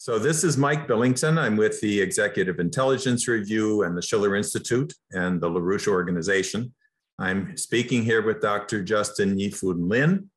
[0.00, 1.36] So this is Mike Billington.
[1.36, 6.72] I'm with the Executive Intelligence Review and the Schiller Institute and the LaRouche Organization.
[7.18, 8.82] I'm speaking here with Dr.
[8.82, 10.30] Justin Yifu Lin,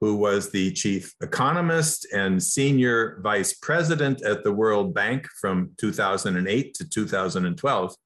[0.00, 6.72] who was the chief economist and senior vice president at the World Bank from 2008
[6.74, 7.96] to 2012,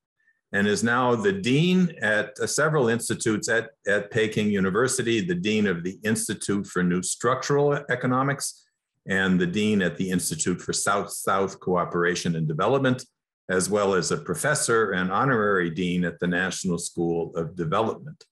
[0.53, 5.67] and is now the dean at uh, several institutes at, at Peking University, the dean
[5.67, 8.66] of the Institute for New Structural Economics
[9.09, 13.05] and the dean at the Institute for South-South Cooperation and Development,
[13.48, 18.23] as well as a professor and honorary dean at the National School of Development.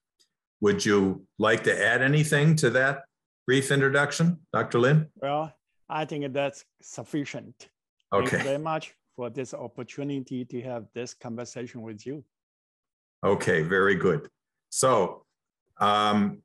[0.61, 3.03] Would you like to add anything to that
[3.47, 4.81] brief introduction, Dr.
[4.81, 5.07] Lin?
[5.17, 5.53] Well,
[5.89, 7.69] I think that's sufficient.
[8.13, 8.29] Okay.
[8.29, 12.25] Thank you very much for this opportunity to have this conversation with you.
[13.25, 14.29] Okay, very good.
[14.71, 15.25] So
[15.81, 16.43] um,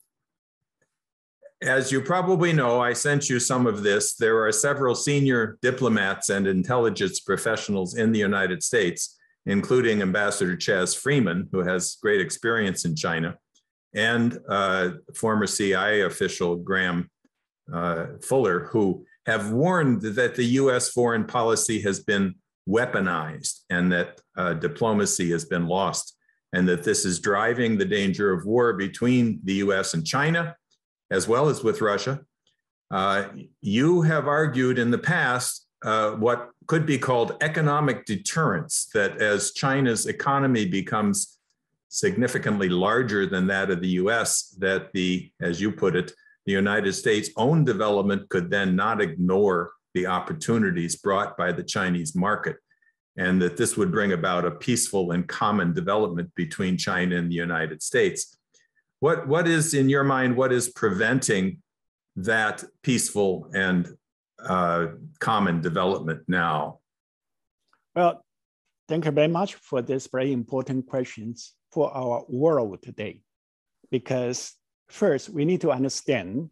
[1.62, 4.16] as you probably know, I sent you some of this.
[4.16, 10.96] There are several senior diplomats and intelligence professionals in the United States, including Ambassador Chas
[10.96, 13.36] Freeman, who has great experience in China,
[13.94, 17.10] and uh, former CIA official Graham
[17.74, 22.36] uh, Fuller, who have warned that the US foreign policy has been
[22.70, 26.16] weaponized and that uh, diplomacy has been lost,
[26.54, 30.56] and that this is driving the danger of war between the US and China
[31.12, 32.22] as well as with Russia.
[32.92, 33.30] Uh,
[33.62, 39.52] you have argued in the past uh, what could be called economic deterrence, that as
[39.54, 41.38] China's economy becomes
[41.90, 46.12] significantly larger than that of the US, that the, as you put it,
[46.46, 52.16] the United States' own development could then not ignore the opportunities brought by the Chinese
[52.16, 52.58] market,
[53.18, 57.36] and that this would bring about a peaceful and common development between China and the
[57.36, 58.38] United States.
[59.00, 61.62] What, what is, in your mind, what is preventing
[62.18, 63.88] that peaceful and
[64.44, 64.88] uh,
[65.20, 66.80] common development now?
[67.96, 68.26] Well,
[68.88, 73.22] thank you very much for this very important questions for our world today.
[73.90, 74.54] Because
[74.90, 76.50] first, we need to understand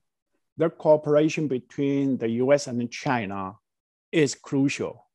[0.57, 3.53] the cooperation between the US and China
[4.12, 5.06] is crucial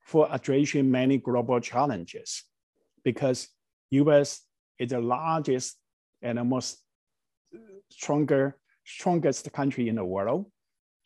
[0.00, 2.44] for addressing many global challenges
[3.04, 3.48] because
[3.90, 4.42] US
[4.78, 5.76] is the largest
[6.22, 6.78] and the most
[7.90, 10.46] stronger, strongest country in the world.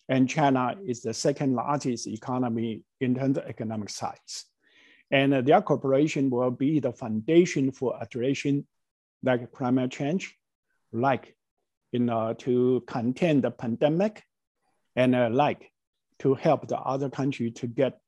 [0.08, 4.44] And China is the second largest economy in terms of economic size.
[5.10, 8.66] And uh, their cooperation will be the foundation for addressing
[9.22, 10.36] like climate change,
[10.92, 11.34] like
[11.92, 14.22] you know, to contain the pandemic,
[14.96, 15.70] and uh, like
[16.18, 17.98] to help the other country to get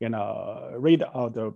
[0.00, 1.54] you know, rid of the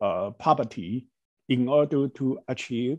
[0.00, 1.08] uh, poverty
[1.48, 2.98] in order to achieve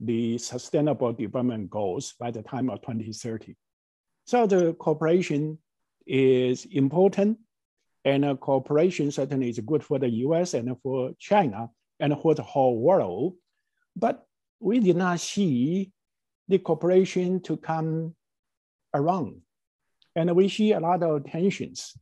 [0.00, 3.56] the sustainable development goals by the time of 2030.
[4.26, 5.58] So the cooperation
[6.06, 7.38] is important
[8.04, 12.78] and cooperation certainly is good for the US and for China and for the whole
[12.78, 13.34] world.
[13.96, 14.26] But
[14.60, 15.92] we did not see
[16.48, 18.14] the cooperation to come
[18.92, 19.40] around.
[20.16, 21.96] And we see a lot of tensions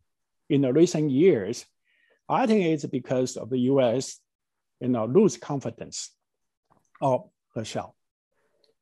[0.51, 1.65] in the recent years.
[2.29, 4.19] I think it's because of the US
[4.83, 6.11] you know, lose confidence
[7.55, 7.95] of herself.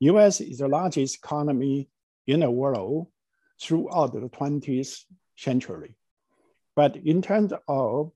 [0.01, 1.89] US is the largest economy
[2.27, 3.09] in the world
[3.61, 5.05] throughout the 20th
[5.37, 5.95] century.
[6.75, 8.13] But in terms of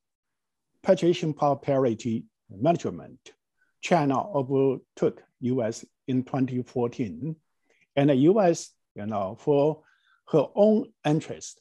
[0.82, 3.32] purchasing power parity management,
[3.80, 7.36] China overtook US in 2014.
[7.96, 9.82] And the US, you know, for
[10.32, 11.60] her own interest,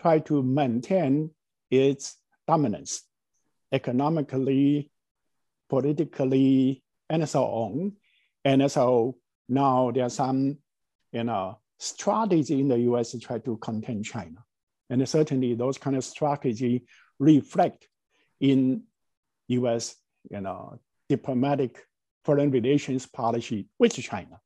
[0.00, 1.30] tried to maintain
[1.70, 2.16] its
[2.46, 3.02] dominance
[3.72, 4.90] economically,
[5.68, 7.92] politically, and so on.
[8.48, 10.56] And so now there are some,
[11.12, 14.42] you know, strategy in the US to try to contain China.
[14.88, 16.86] And certainly those kind of strategy
[17.18, 17.86] reflect
[18.40, 18.84] in
[19.48, 19.96] US,
[20.30, 21.84] you know, diplomatic
[22.24, 24.40] foreign relations policy with China.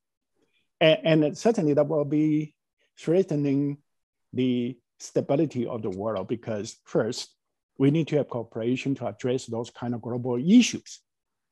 [0.80, 2.56] And, and certainly that will be
[2.98, 3.78] threatening
[4.32, 7.36] the stability of the world because first,
[7.78, 11.00] we need to have cooperation to address those kind of global issues.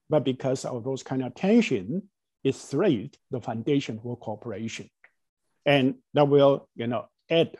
[0.09, 2.09] But because of those kind of tension,
[2.43, 4.89] it threat the foundation for cooperation.
[5.67, 7.57] And that will you know, add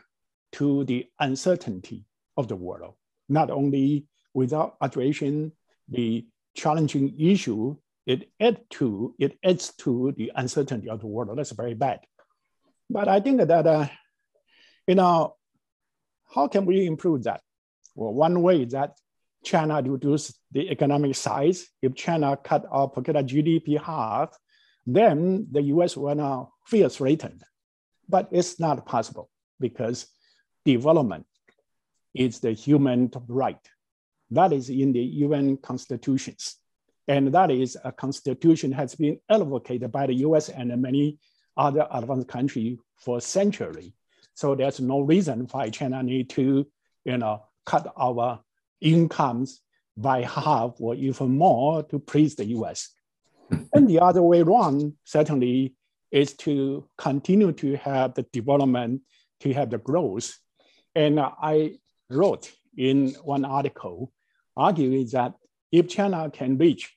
[0.53, 2.05] to the uncertainty
[2.37, 2.95] of the world,
[3.29, 5.51] not only without addressing
[5.89, 6.25] the
[6.55, 11.37] challenging issue, it adds to, it adds to the uncertainty of the world.
[11.37, 11.99] That's very bad.
[12.89, 13.87] But I think that, uh,
[14.87, 15.35] you know,
[16.33, 17.41] how can we improve that?
[17.95, 18.97] Well, one way is that
[19.43, 21.67] China reduce the economic size.
[21.81, 24.37] If China cut our per capita GDP half,
[24.85, 27.43] then the US will now feel threatened.
[28.09, 29.29] But it's not possible
[29.59, 30.07] because
[30.65, 31.25] development
[32.13, 33.69] is the human right.
[34.31, 36.55] That is in the UN constitutions.
[37.07, 41.19] And that is a constitution has been advocated by the US and many
[41.57, 43.91] other advanced countries for centuries.
[44.33, 46.65] So there's no reason why China need to,
[47.05, 48.39] you know, cut our
[48.79, 49.61] incomes
[49.97, 52.89] by half or even more to please the US.
[53.73, 55.75] and the other way around, certainly,
[56.11, 59.01] is to continue to have the development,
[59.39, 60.37] to have the growth.
[60.95, 61.75] And I
[62.09, 64.11] wrote in one article
[64.55, 65.33] arguing that
[65.71, 66.93] if China can reach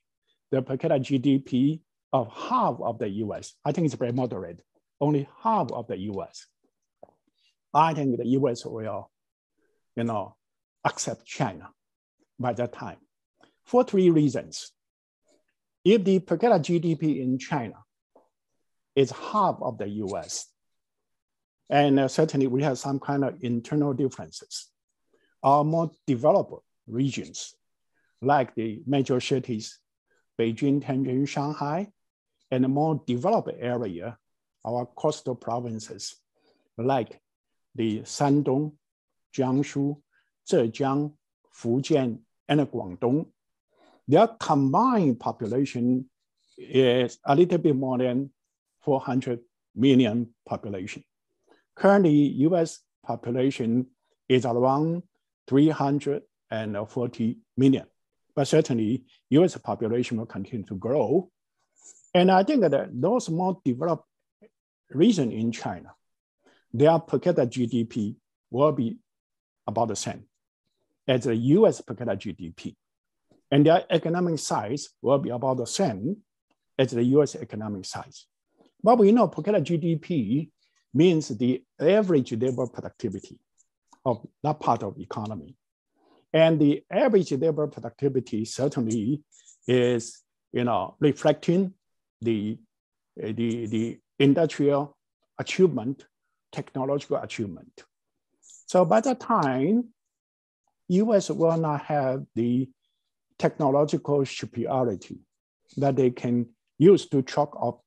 [0.51, 1.79] the per capita GDP
[2.11, 4.61] of half of the US, I think it's very moderate,
[4.99, 6.47] only half of the US.
[7.73, 9.09] I think the US will,
[9.95, 10.35] you know,
[10.83, 11.69] accept China
[12.39, 12.97] by that time
[13.65, 14.71] for three reasons.
[15.85, 17.75] If the per capita GDP in China
[18.95, 20.47] is half of the US,
[21.69, 24.71] and uh, certainly we have some kind of internal differences,
[25.43, 27.53] our more developed regions,
[28.19, 29.79] like the major cities,
[30.39, 31.91] Beijing, Tianjin, Shanghai,
[32.49, 34.17] and the more developed area,
[34.65, 36.15] our coastal provinces,
[36.79, 37.21] like
[37.75, 38.73] the Shandong,
[39.37, 40.01] Jiangsu,
[40.49, 41.13] Zhejiang,
[41.55, 43.27] Fujian, and Guangdong,
[44.07, 46.09] their combined population
[46.57, 48.31] is a little bit more than
[48.81, 49.39] 400
[49.75, 51.03] million population.
[51.75, 52.13] Currently,
[52.47, 53.87] US population
[54.29, 55.03] is around
[55.47, 57.85] 340 million,
[58.35, 61.29] but certainly US population will continue to grow.
[62.13, 64.05] And I think that those more developed
[64.91, 65.93] regions in China,
[66.73, 68.15] their per capita GDP
[68.49, 68.97] will be
[69.67, 70.25] about the same
[71.07, 72.75] as the US per capita GDP.
[73.51, 76.17] And their economic size will be about the same
[76.77, 78.25] as the US economic size.
[78.83, 80.49] But we know per capita GDP
[80.93, 83.39] means the average labor productivity
[84.05, 85.55] of that part of economy.
[86.33, 89.21] And the average labor productivity certainly
[89.67, 90.21] is,
[90.51, 91.73] you know, reflecting
[92.21, 92.57] the,
[93.15, 94.97] the, the industrial
[95.39, 96.05] achievement,
[96.51, 97.83] technological achievement.
[98.67, 99.89] So by that time,
[100.89, 102.69] US will not have the
[103.37, 105.19] technological superiority
[105.77, 106.47] that they can
[106.77, 107.81] use to chalk up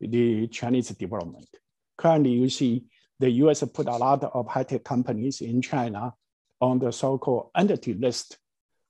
[0.00, 1.48] the Chinese development.
[1.96, 2.84] Currently, you see
[3.18, 6.12] the US put a lot of high-tech companies in China
[6.60, 8.38] on the so-called entity list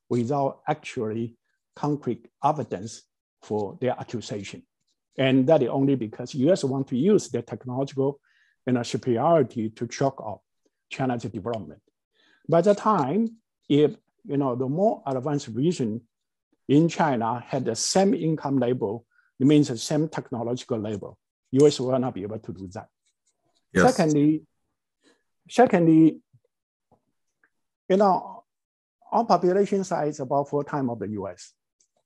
[0.09, 1.37] without actually
[1.75, 3.03] concrete evidence
[3.43, 4.63] for their accusation.
[5.19, 8.21] And that is only because US want to use their technological
[8.67, 10.43] and superiority to chalk up
[10.91, 11.81] China's development.
[12.49, 13.37] By the time,
[13.69, 16.01] if you know, the more advanced region
[16.69, 19.05] in China had the same income level,
[19.39, 21.19] it means the same technological level.
[21.53, 22.89] US will not be able to do that.
[23.73, 23.95] Yes.
[23.95, 24.43] Secondly,
[25.49, 26.19] secondly,
[27.89, 28.45] you know,
[29.13, 31.53] our population size is about four times of the US.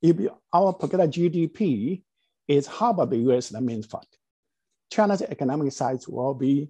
[0.03, 0.17] If
[0.53, 2.03] our per capita GDP
[2.47, 4.07] is half of the US, that means what?
[4.91, 6.69] China's economic size will be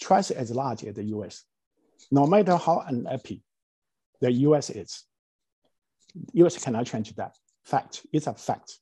[0.00, 1.44] twice as large as the US,
[2.10, 3.42] no matter how unhappy
[4.22, 5.04] the US is.
[6.32, 8.06] US cannot change that fact.
[8.12, 8.78] It's a fact.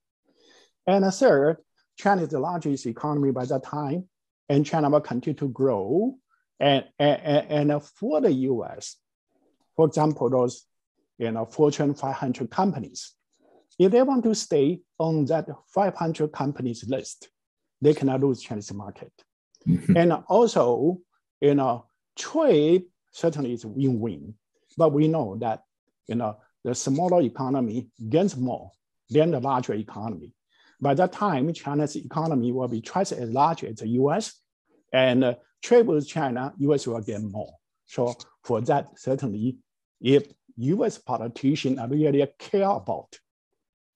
[0.86, 1.56] And a third,
[1.96, 4.08] China is the largest economy by that time,
[4.48, 6.14] and China will continue to grow.
[6.60, 8.96] And, and, and for the US,
[9.74, 10.66] for example, those
[11.18, 13.14] you know, Fortune 500 companies,
[13.78, 17.28] if they want to stay on that 500 companies list,
[17.80, 19.12] they cannot lose Chinese market.
[19.66, 19.96] Mm-hmm.
[19.96, 20.98] And also,
[21.40, 21.86] you know,
[22.18, 24.34] trade certainly is win-win
[24.76, 25.62] but we know that
[26.06, 28.70] you know the smaller economy gains more
[29.08, 30.32] than the larger economy.
[30.80, 34.40] By that time, China's economy will be twice as large as the US,
[34.92, 37.52] and uh, trade with China, US will gain more.
[37.86, 39.58] So for that, certainly,
[40.00, 43.18] if US politicians really care about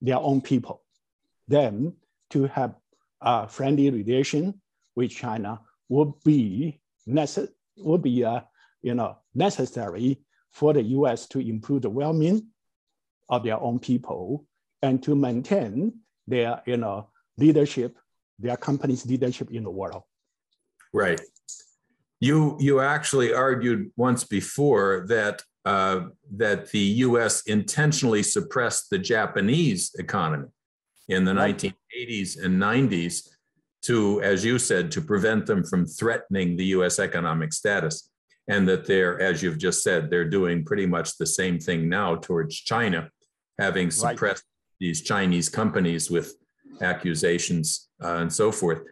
[0.01, 0.83] their own people,
[1.49, 1.95] then
[2.31, 2.75] to have
[3.21, 4.61] a friendly relation
[4.97, 8.41] with China would be necess- would be uh,
[8.83, 10.21] you know necessary
[10.55, 12.47] for the US to improve the well-being
[13.29, 14.47] of their own people
[14.83, 15.93] and to maintain
[16.27, 17.99] their you know, leadership,
[18.39, 20.05] their company's leadership in the world.
[20.93, 21.21] Right.
[22.21, 26.07] You, you actually argued once before that, uh,
[26.37, 30.49] that the US intentionally suppressed the Japanese economy
[31.09, 31.59] in the right.
[31.59, 33.29] 1980s and 90s
[33.83, 38.11] to, as you said, to prevent them from threatening the US economic status
[38.49, 42.17] and that they're, as you've just said, they're doing pretty much the same thing now
[42.17, 43.11] towards China,
[43.59, 44.79] having suppressed right.
[44.81, 46.35] these Chinese companies with
[46.81, 48.83] accusations uh, and so forth.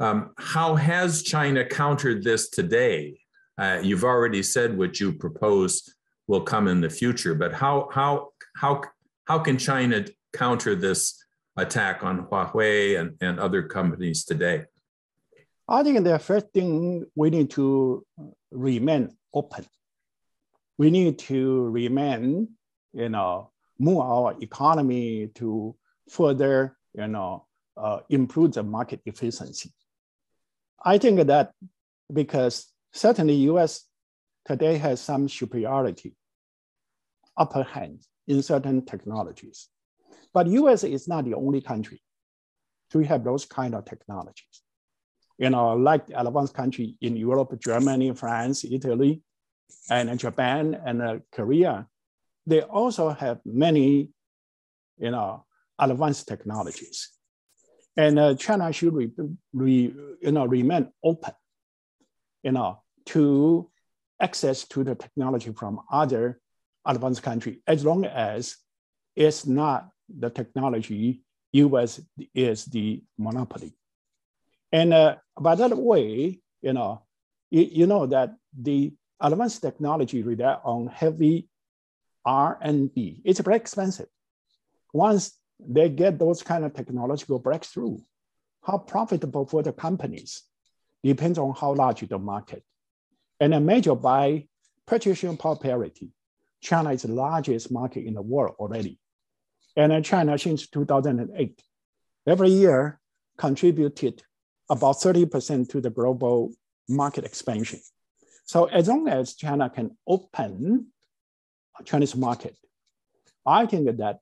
[0.00, 3.20] Um, how has China countered this today?
[3.58, 5.94] Uh, you've already said what you propose
[6.26, 7.34] will come in the future.
[7.34, 8.82] But how how how
[9.26, 11.22] how can China counter this
[11.56, 14.64] attack on Huawei and, and other companies today?
[15.72, 18.04] I think the first thing we need to
[18.50, 19.64] remain open.
[20.76, 22.48] We need to remain,
[22.92, 25.74] you know, move our economy to
[26.10, 27.46] further, you know,
[27.78, 29.72] uh, improve the market efficiency.
[30.84, 31.52] I think that
[32.12, 33.86] because certainly US
[34.44, 36.14] today has some superiority,
[37.34, 39.68] upper hand in certain technologies.
[40.34, 42.02] But US is not the only country
[42.90, 44.62] to have those kind of technologies.
[45.42, 49.22] You know, like advanced country in Europe, Germany, France, Italy,
[49.90, 51.88] and Japan and uh, Korea,
[52.46, 54.10] they also have many,
[54.98, 55.44] you know,
[55.80, 57.08] advanced technologies.
[57.96, 59.10] And uh, China should re,
[59.52, 61.34] re, you know, remain open,
[62.44, 63.68] you know, to
[64.20, 66.40] access to the technology from other
[66.86, 68.56] advanced country, as long as
[69.16, 72.00] it's not the technology US
[72.32, 73.74] is the monopoly.
[74.72, 77.02] And uh, by that way, you know,
[77.50, 81.48] you, you know that the advanced technology rely on heavy
[82.24, 83.20] R&D.
[83.24, 84.08] It's very expensive.
[84.92, 87.98] Once they get those kind of technological breakthrough,
[88.62, 90.42] how profitable for the companies
[91.02, 92.62] depends on how large the market.
[93.40, 94.46] And a major by
[94.86, 96.10] purchasing power parity,
[96.60, 98.98] China is the largest market in the world already.
[99.76, 101.60] And China since 2008,
[102.26, 103.00] every year
[103.36, 104.22] contributed
[104.72, 106.50] about 30% to the global
[106.88, 107.78] market expansion.
[108.46, 110.86] So as long as China can open
[111.84, 112.56] Chinese market,
[113.44, 114.20] I think that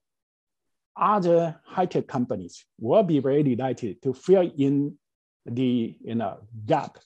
[0.96, 4.98] other high-tech companies will be very delighted to fill in
[5.46, 6.98] the you know, gap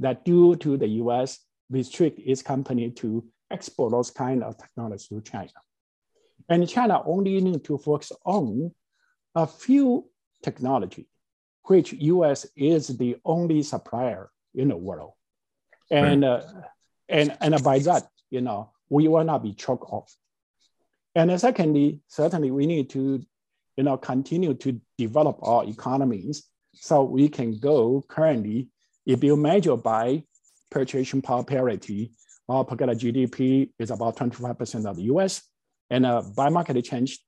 [0.00, 1.38] that due to the US
[1.70, 5.60] restrict its company to export those kind of technology to China.
[6.50, 8.70] And China only need to focus on
[9.34, 10.10] a few
[10.42, 11.08] technology,
[11.64, 15.12] which US is the only supplier in the world.
[15.90, 16.30] And, right.
[16.30, 16.62] uh,
[17.08, 20.14] and, and by that, you know, we will not be choked off.
[21.14, 23.22] And secondly, certainly we need to,
[23.76, 28.68] you know, continue to develop our economies so we can go currently,
[29.04, 30.24] if you measure by
[30.70, 32.12] purchasing power parity,
[32.48, 35.42] our per capita GDP is about 25% of the US,
[35.90, 37.18] and uh, by market exchange,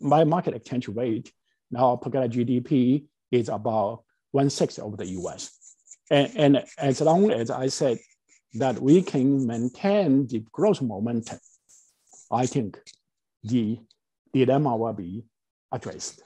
[0.00, 1.32] by market exchange rate,
[1.70, 5.50] now per capita GDP is about one sixth of the US.
[6.10, 7.98] And, and as long as I said
[8.54, 11.38] that we can maintain the growth momentum,
[12.30, 12.78] I think
[13.42, 13.78] the
[14.32, 15.24] dilemma will be
[15.72, 16.22] addressed.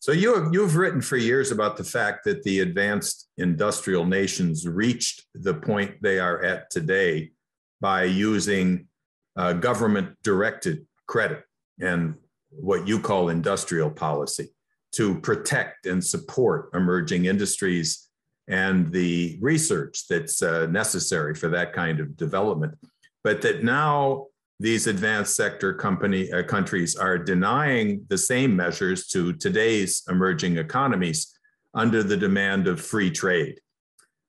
[0.00, 4.66] So you have you've written for years about the fact that the advanced industrial nations
[4.66, 7.32] reached the point they are at today
[7.80, 8.88] by using
[9.36, 11.44] uh, government directed credit
[11.80, 12.14] and
[12.50, 14.48] what you call industrial policy
[14.92, 18.08] to protect and support emerging industries
[18.48, 22.76] and the research that's uh, necessary for that kind of development.
[23.22, 24.26] But that now
[24.58, 31.32] these advanced sector company uh, countries are denying the same measures to today's emerging economies
[31.74, 33.60] under the demand of free trade.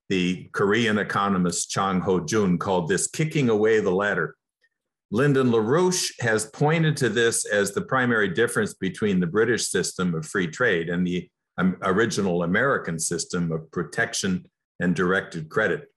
[0.09, 4.35] The Korean economist Chang Ha-Joon called this kicking away the ladder.
[5.13, 10.25] Lyndon LaRouche has pointed to this as the primary difference between the British system of
[10.25, 14.45] free trade and the um, original American system of protection
[14.79, 15.87] and directed credit.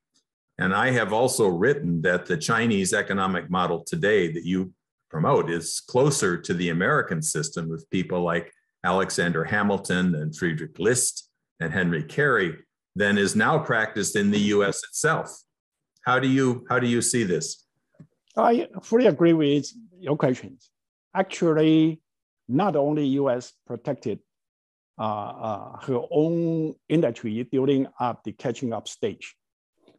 [0.59, 4.73] And I have also written that the Chinese economic model today that you
[5.11, 8.53] promote is closer to the American system with people like
[8.85, 11.31] Alexander Hamilton and Friedrich List
[11.61, 12.57] and Henry Carey
[12.97, 15.31] than is now practiced in the US itself.
[16.05, 17.64] How do you how do you see this?
[18.37, 19.67] I fully agree with
[19.99, 20.71] your questions.
[21.15, 22.01] Actually,
[22.49, 24.19] not only US protected
[24.99, 29.37] uh, uh, her own industry during up the catching up stage,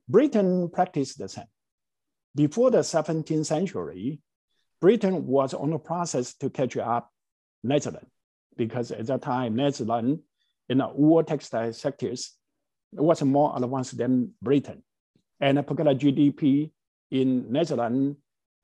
[0.07, 1.45] Britain practiced the same.
[2.35, 4.19] Before the 17th century,
[4.81, 7.09] Britain was on the process to catch up
[7.63, 8.11] Netherlands
[8.57, 10.21] because at that time, Netherlands
[10.67, 12.33] in the wool textile sectors
[12.91, 14.83] was more advanced than Britain.
[15.39, 16.71] And per capita GDP
[17.11, 18.17] in Netherlands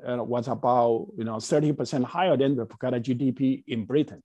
[0.08, 4.22] uh, was about you know 30% higher than the per capita GDP in Britain.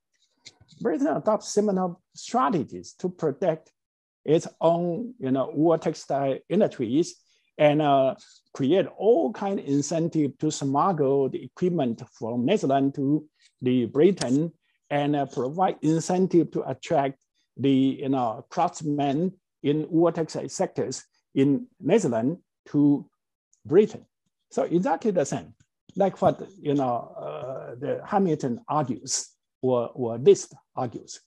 [0.81, 3.71] Britain adopts similar strategies to protect
[4.27, 7.15] its own you know, wool textile industries
[7.57, 8.13] and uh,
[8.53, 13.25] create all kind of incentive to smuggle the equipment from Netherlands to
[13.61, 14.51] the Britain
[14.89, 17.17] and uh, provide incentive to attract
[17.55, 19.31] the you know, craftsmen
[19.63, 21.03] in wool textile sectors
[21.33, 23.09] in Netherlands to
[23.65, 24.05] Britain.
[24.51, 25.53] So exactly the same,
[25.97, 29.29] like what you know uh, the Hamilton argues
[29.61, 31.19] or, or List argues.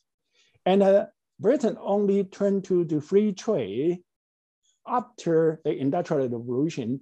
[0.64, 1.06] And uh,
[1.38, 3.98] Britain only turned to the free trade
[4.86, 7.00] after the Industrial Revolution.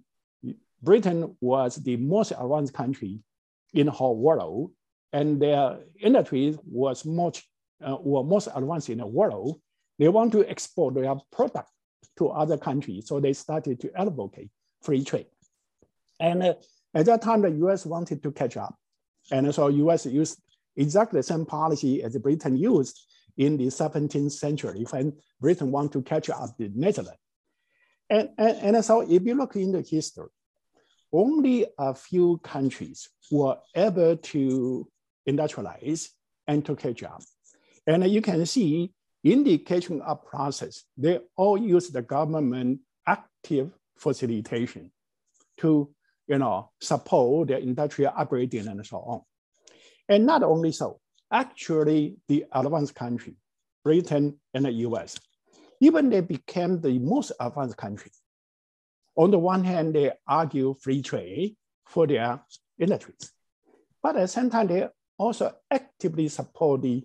[0.83, 3.21] Britain was the most advanced country
[3.75, 4.71] in the whole world,
[5.13, 7.45] and their industry was much
[7.85, 9.61] uh, were most advanced in the world.
[9.99, 11.69] They want to export their product
[12.19, 14.51] to other countries, so they started to advocate
[14.83, 15.27] free trade.
[16.21, 16.55] And uh,
[16.95, 18.75] at that time, the US wanted to catch up.
[19.31, 20.41] And so US used
[20.77, 23.01] exactly the same policy as Britain used
[23.37, 27.19] in the 17th century when Britain wanted to catch up the Netherlands.
[28.11, 30.29] And, and, and so if you look into history,
[31.13, 34.89] only a few countries were able to
[35.29, 36.09] industrialize
[36.47, 37.23] and to catch up.
[37.87, 38.93] And you can see
[39.25, 44.91] in the catching up process, they all use the government active facilitation
[45.59, 45.95] to
[46.29, 49.23] you know, support their industrial upgrading and so on.
[50.09, 51.01] And not only so,
[51.33, 53.35] actually the advanced country,
[53.83, 55.19] Britain and the US,
[55.81, 58.11] even they became the most advanced country.
[59.17, 61.57] On the one hand, they argue free trade
[61.87, 62.41] for their
[62.79, 63.33] industries,
[64.03, 67.05] but at the same time, they also actively support the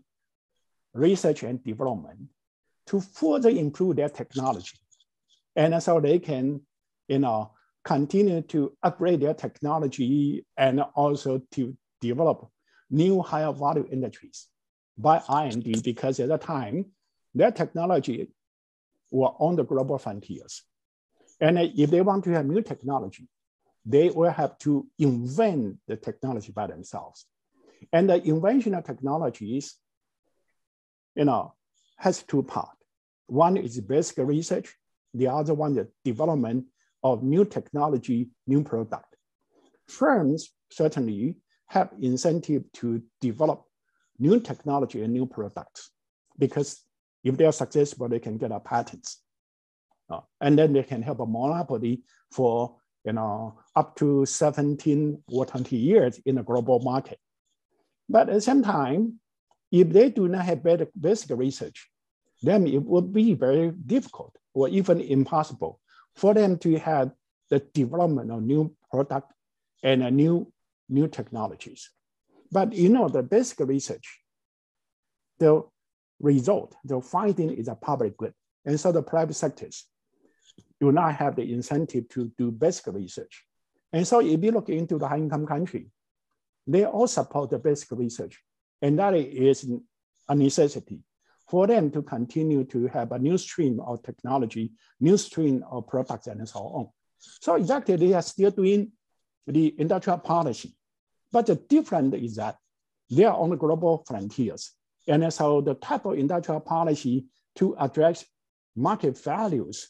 [0.94, 2.20] research and development
[2.86, 4.77] to further improve their technology.
[5.56, 6.62] And so they can,
[7.08, 7.51] you know,
[7.83, 12.47] continue to upgrade their technology and also to develop
[12.89, 14.47] new higher value industries
[14.97, 16.85] by R&D because at that time,
[17.33, 18.29] their technology
[19.11, 20.63] were on the global frontiers.
[21.41, 23.27] And if they want to have new technology,
[23.85, 27.25] they will have to invent the technology by themselves.
[27.91, 29.75] And the invention of technologies,
[31.15, 31.53] you know,
[31.97, 32.77] has two parts.
[33.27, 34.73] One is basic research.
[35.13, 36.65] The other one is development
[37.03, 39.15] of new technology, new product.
[39.88, 41.37] Firms certainly
[41.68, 43.63] have incentive to develop
[44.20, 45.92] new technology and new products
[46.37, 46.81] because
[47.24, 49.22] if they are successful, they can get a patents.
[50.09, 55.46] Uh, and then they can have a monopoly for you know, up to 17 or
[55.46, 57.20] 20 years in the global market.
[58.09, 59.20] But at the same time,
[59.72, 61.89] if they do not have better basic research,
[62.42, 65.79] then it would be very difficult or even impossible
[66.15, 67.11] for them to have
[67.49, 69.31] the development of new product
[69.83, 70.51] and a new,
[70.89, 71.89] new technologies.
[72.51, 74.19] But you know, the basic research,
[75.39, 75.63] the
[76.19, 78.33] result, the finding is a public good.
[78.65, 79.85] And so the private sectors
[80.79, 83.43] do not have the incentive to do basic research.
[83.91, 85.89] And so if you look into the high income country,
[86.65, 88.41] they all support the basic research.
[88.81, 89.69] And that is
[90.29, 90.99] a necessity
[91.50, 96.27] for them to continue to have a new stream of technology, new stream of products
[96.27, 96.88] and so on.
[97.20, 98.92] So exactly they are still doing
[99.48, 100.75] the industrial policy.
[101.32, 102.58] But the difference is that
[103.10, 104.72] they are on the global frontiers.
[105.08, 107.25] And so the type of industrial policy
[107.56, 108.25] to address
[108.75, 109.90] market values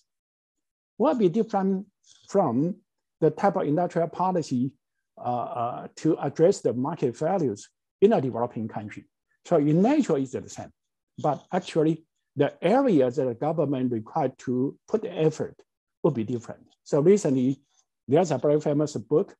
[0.97, 1.85] will be different
[2.27, 2.75] from
[3.21, 4.71] the type of industrial policy
[5.17, 7.69] uh, uh, to address the market values
[8.01, 9.05] in a developing country.
[9.45, 10.71] So in nature, it's the same
[11.19, 15.55] but actually the areas that the government required to put effort
[16.01, 16.65] will be different.
[16.83, 17.61] So recently,
[18.07, 19.35] there's a very famous book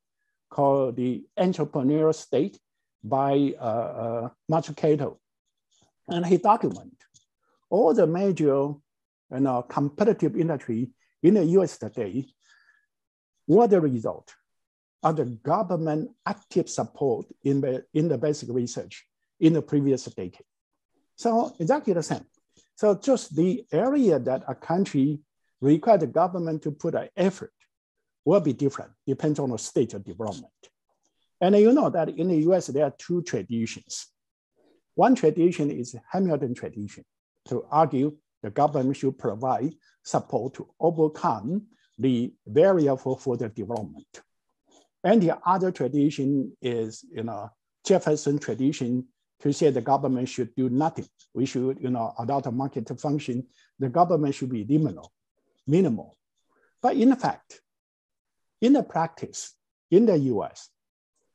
[0.50, 2.60] called The Entrepreneurial State
[3.04, 4.30] by uh, uh,
[6.08, 6.96] And he document
[7.70, 10.92] all the major you know, competitive industry
[11.24, 12.28] in the US today,
[13.46, 14.34] what the result
[15.02, 19.06] of the government active support in the, in the basic research
[19.40, 20.46] in the previous decade.
[21.24, 22.26] So exactly the same.
[22.76, 25.20] So just the area that a country
[25.62, 27.54] require the government to put an effort
[28.26, 30.52] will be different, depends on the state of development.
[31.40, 34.08] And you know that in the US, there are two traditions.
[34.96, 37.06] One tradition is Hamilton tradition
[37.46, 44.22] to argue the government should provide support to overcome the barrier for further development.
[45.06, 47.50] And the other tradition is, you know,
[47.86, 49.08] Jefferson tradition
[49.44, 51.06] to say the government should do nothing.
[51.34, 53.46] We should, you know, adopt a market function.
[53.78, 55.12] The government should be minimal,
[55.68, 56.18] minimal.
[56.82, 57.60] But in fact,
[58.62, 59.54] in the practice,
[59.92, 60.70] in the US,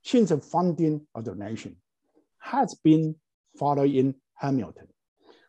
[0.02, 1.76] since the founding of the nation
[2.38, 3.14] has been
[3.58, 4.88] following Hamilton,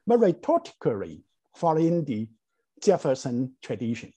[0.06, 1.24] but rhetorically
[1.56, 2.28] following the
[2.84, 4.12] Jefferson tradition.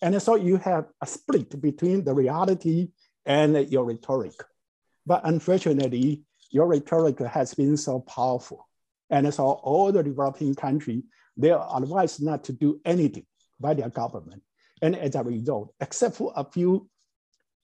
[0.00, 2.88] And so you have a split between the reality
[3.26, 4.34] and your rhetoric.
[5.04, 8.68] But unfortunately, your rhetoric has been so powerful.
[9.10, 11.02] And so all the developing countries,
[11.36, 13.26] they are advised not to do anything
[13.60, 14.42] by their government.
[14.82, 16.88] And as a result, except for a few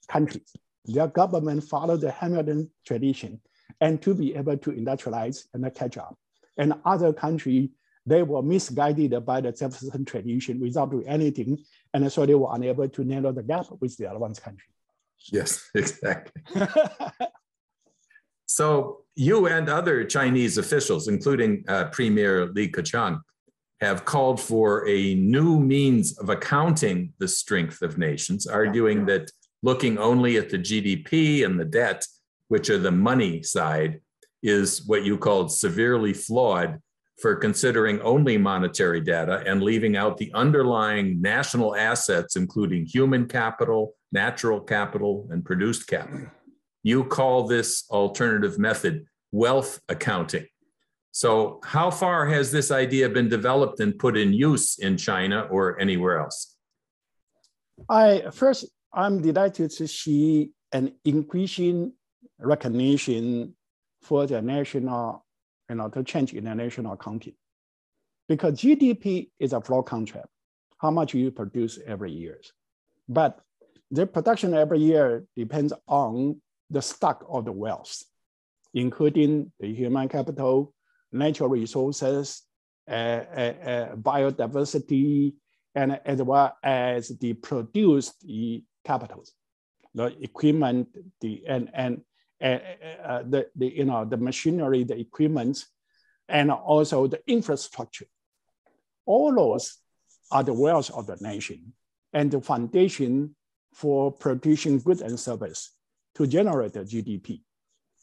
[0.09, 0.57] countries.
[0.87, 3.41] Their government follow the Hamilton tradition
[3.81, 6.17] and to be able to industrialize and catch up.
[6.57, 7.71] And other countries,
[8.07, 11.59] they were misguided by the Jefferson tradition without doing anything.
[11.95, 14.69] And so they were unable to narrow the gap with the advanced country.
[15.31, 16.43] Yes, exactly.
[18.51, 23.21] so you and other Chinese officials, including uh, Premier Li Keqiang,
[23.81, 29.31] have called for a new means of accounting the strength of nations, arguing that
[29.63, 32.05] looking only at the GDP and the debt,
[32.49, 34.01] which are the money side,
[34.43, 36.81] is what you called severely flawed
[37.23, 43.95] for considering only monetary data and leaving out the underlying national assets, including human capital,
[44.11, 46.27] natural capital, and produced capital.
[46.83, 50.47] You call this alternative method wealth accounting.
[51.13, 55.79] So, how far has this idea been developed and put in use in China or
[55.81, 56.57] anywhere else?
[57.89, 61.93] I first, I'm delighted to see an increasing
[62.39, 63.55] recognition
[64.03, 65.25] for the national,
[65.69, 67.35] you know, to change in the national accounting.
[68.29, 70.29] Because GDP is a flow contract,
[70.79, 72.41] how much you produce every year.
[73.09, 73.41] But
[73.91, 76.41] the production every year depends on
[76.71, 78.03] the stock of the wealth,
[78.75, 80.73] including the human capital,
[81.13, 82.43] natural resources,
[82.89, 85.35] uh, uh, uh, biodiversity,
[85.75, 88.25] and as well as the produced
[88.85, 89.33] capitals,
[89.95, 90.89] the equipment,
[91.21, 92.03] the and and
[92.41, 95.65] uh, the, the you know the machinery, the equipment,
[96.29, 98.07] and also the infrastructure.
[99.07, 99.79] All those
[100.31, 101.73] are the wealth of the nation
[102.13, 103.35] and the foundation
[103.75, 105.71] for producing goods and service
[106.15, 107.41] to generate the GDP.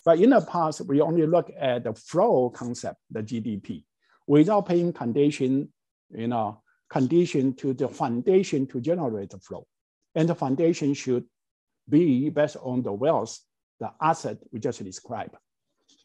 [0.05, 3.83] But in the past, we only look at the flow concept, the GDP,
[4.25, 5.69] without paying condition,
[6.09, 9.67] you know, condition to the foundation to generate the flow.
[10.15, 11.25] And the foundation should
[11.89, 13.37] be based on the wealth,
[13.79, 15.35] the asset we just described.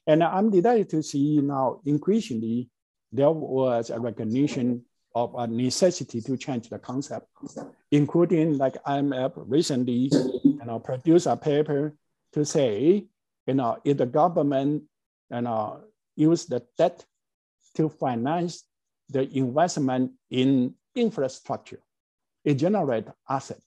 [0.07, 2.71] And I'm delighted to see now increasingly
[3.13, 4.85] there was a recognition
[5.15, 7.27] of a necessity to change the concept,
[7.91, 10.11] including like IMF recently
[10.63, 11.95] you know, produced a paper
[12.33, 13.07] to say
[13.47, 14.85] you know, if the government
[15.31, 15.81] you know,
[16.17, 17.05] use the debt
[17.75, 18.65] to finance
[19.09, 21.81] the investment in infrastructure,
[22.45, 23.61] it generate asset.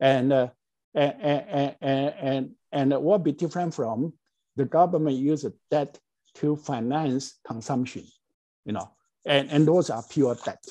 [0.00, 0.48] And, uh,
[0.94, 4.12] and, and, and, and, and will be different from
[4.56, 5.98] the government use debt
[6.34, 8.04] to finance consumption,
[8.64, 8.90] you know,
[9.24, 10.62] and, and those are pure debt.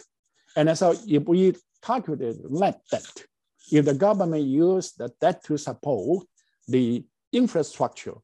[0.55, 3.25] And so if we calculate net debt,
[3.71, 6.25] if the government use the debt to support
[6.67, 8.15] the infrastructure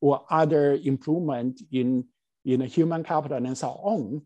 [0.00, 2.04] or other improvement in,
[2.44, 4.22] in human capital and so on,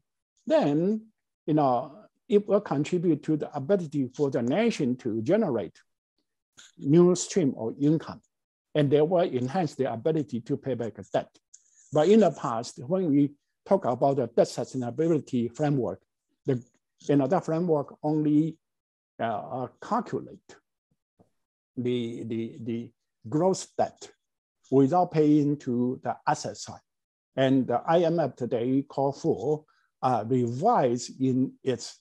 [0.46, 1.02] then
[1.46, 1.92] you know,
[2.28, 5.76] it will contribute to the ability for the nation to generate
[6.78, 8.20] new stream of income.
[8.74, 11.28] And they will enhance the ability to pay back debt.
[11.92, 13.32] But in the past, when we
[13.66, 16.00] talk about the debt sustainability framework,
[16.46, 16.62] the,
[17.08, 18.56] you know, that framework only
[19.20, 20.56] uh, calculate
[21.76, 22.90] the, the, the
[23.28, 24.10] gross debt
[24.70, 26.80] without paying to the asset side.
[27.36, 29.64] And the IMF today call for
[30.02, 31.98] uh, revise in its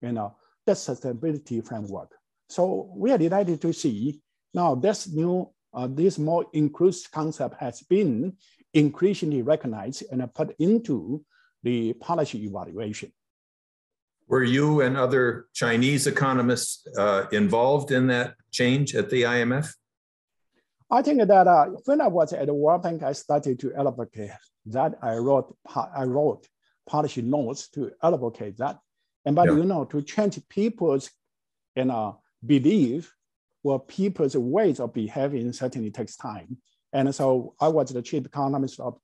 [0.00, 2.14] you know, debt sustainability framework.
[2.48, 4.20] So we are delighted to see
[4.54, 8.36] now this new, uh, this more inclusive concept has been
[8.74, 11.24] increasingly recognized and put into
[11.62, 13.12] the policy evaluation.
[14.30, 19.74] Were you and other Chinese economists uh, involved in that change at the IMF?
[20.88, 24.30] I think that uh, when I was at the World Bank, I started to advocate
[24.66, 24.94] that.
[25.02, 26.46] I wrote I wrote
[26.88, 28.78] policy notes to advocate that.
[29.24, 29.56] And but yeah.
[29.56, 31.10] you know, to change people's
[31.74, 33.12] you know belief
[33.64, 36.56] or people's ways of behaving certainly takes time.
[36.92, 38.96] And so I was the chief economist of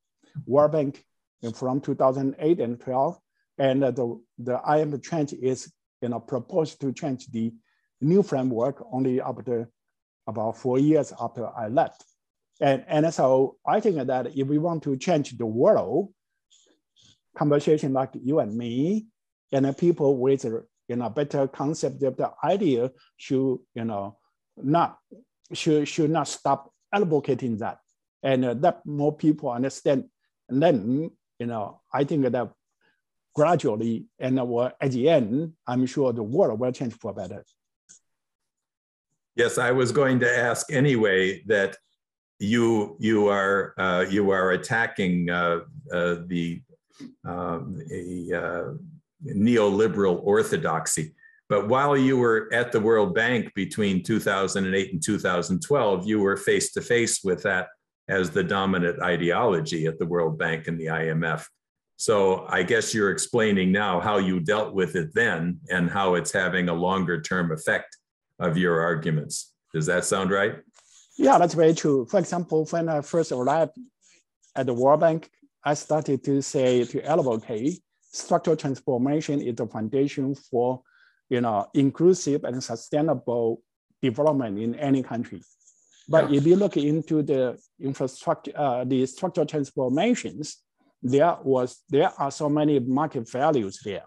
[0.47, 1.05] World Bank
[1.53, 3.19] from 2008 and 12.
[3.59, 7.53] And the, the IMF change is you know proposed to change the
[8.01, 9.69] new framework only after
[10.27, 12.05] about four years after I left.
[12.61, 16.12] And, and so I think that if we want to change the world,
[17.37, 19.07] conversation like you and me,
[19.53, 24.16] and people with you know better concept of the idea should you know
[24.57, 24.99] not
[25.53, 27.79] should should not stop advocating that,
[28.23, 30.05] and uh, that more people understand.
[30.49, 32.53] And then you know I think that
[33.37, 34.40] gradually and
[34.81, 37.44] at the end, I'm sure the world will change for better.
[39.37, 41.77] Yes, I was going to ask anyway that
[42.38, 45.61] you you are uh, you are attacking uh,
[45.92, 46.62] uh, the
[47.27, 48.68] um, a, uh,
[49.25, 51.14] neoliberal orthodoxy,
[51.49, 56.72] But while you were at the World Bank between 2008 and 2012, you were face
[56.72, 57.68] to face with that
[58.09, 61.44] as the dominant ideology at the World Bank and the IMF.
[61.97, 66.33] So I guess you're explaining now how you dealt with it then and how it's
[66.33, 67.97] having a longer term effect
[68.39, 69.55] of your arguments.
[69.73, 70.57] Does that sound right?
[71.17, 72.07] Yeah, that's very true.
[72.11, 73.73] For example, when I first arrived
[74.55, 75.31] at the World Bank,
[75.65, 77.81] I started to say to advocate
[78.13, 80.83] structural transformation is the foundation for
[81.29, 83.63] you know, inclusive and sustainable
[84.03, 85.43] development in any country.
[86.09, 86.39] But yeah.
[86.39, 90.59] if you look into the infrastructure, uh, the structural transformations,
[91.03, 94.05] there was there are so many market values there,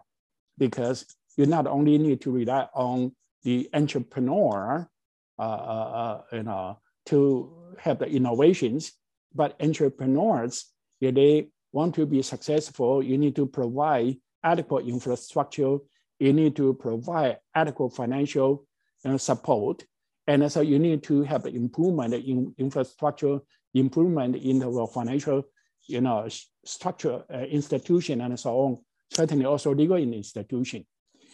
[0.58, 1.06] because
[1.38, 4.90] you not only need to rely on the entrepreneur,
[5.38, 8.92] uh, uh, uh, you know, to have the innovations,
[9.34, 10.66] but entrepreneurs,
[11.00, 15.78] if they want to be successful, you need to provide adequate infrastructure.
[16.20, 18.66] You need to provide adequate financial
[19.06, 19.86] uh, support.
[20.28, 23.40] And so you need to have improvement in infrastructure,
[23.74, 25.44] improvement in the financial
[25.90, 26.28] you know,
[26.64, 28.78] structure, uh, institution, and so on.
[29.12, 30.86] Certainly also legal institution.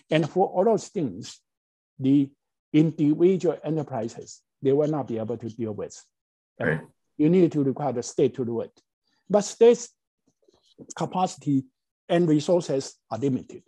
[0.10, 1.40] And for all those things,
[2.00, 2.30] the
[2.72, 6.02] individual enterprises, they will not be able to deal with.
[6.60, 6.82] Right.
[7.18, 8.72] You need to require the state to do it.
[9.30, 9.90] But state's
[10.96, 11.66] capacity
[12.08, 13.64] and resources are limited.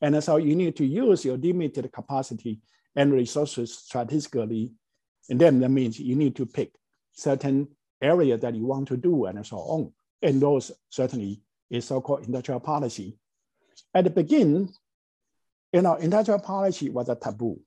[0.00, 2.60] And so you need to use your limited capacity
[2.96, 4.72] and resources strategically.
[5.28, 6.72] And then that means you need to pick
[7.12, 7.68] certain
[8.00, 9.92] area that you want to do and so on.
[10.24, 13.18] And those certainly is so-called industrial policy.
[13.94, 14.72] At the beginning,
[15.70, 17.60] you know, industrial policy was a taboo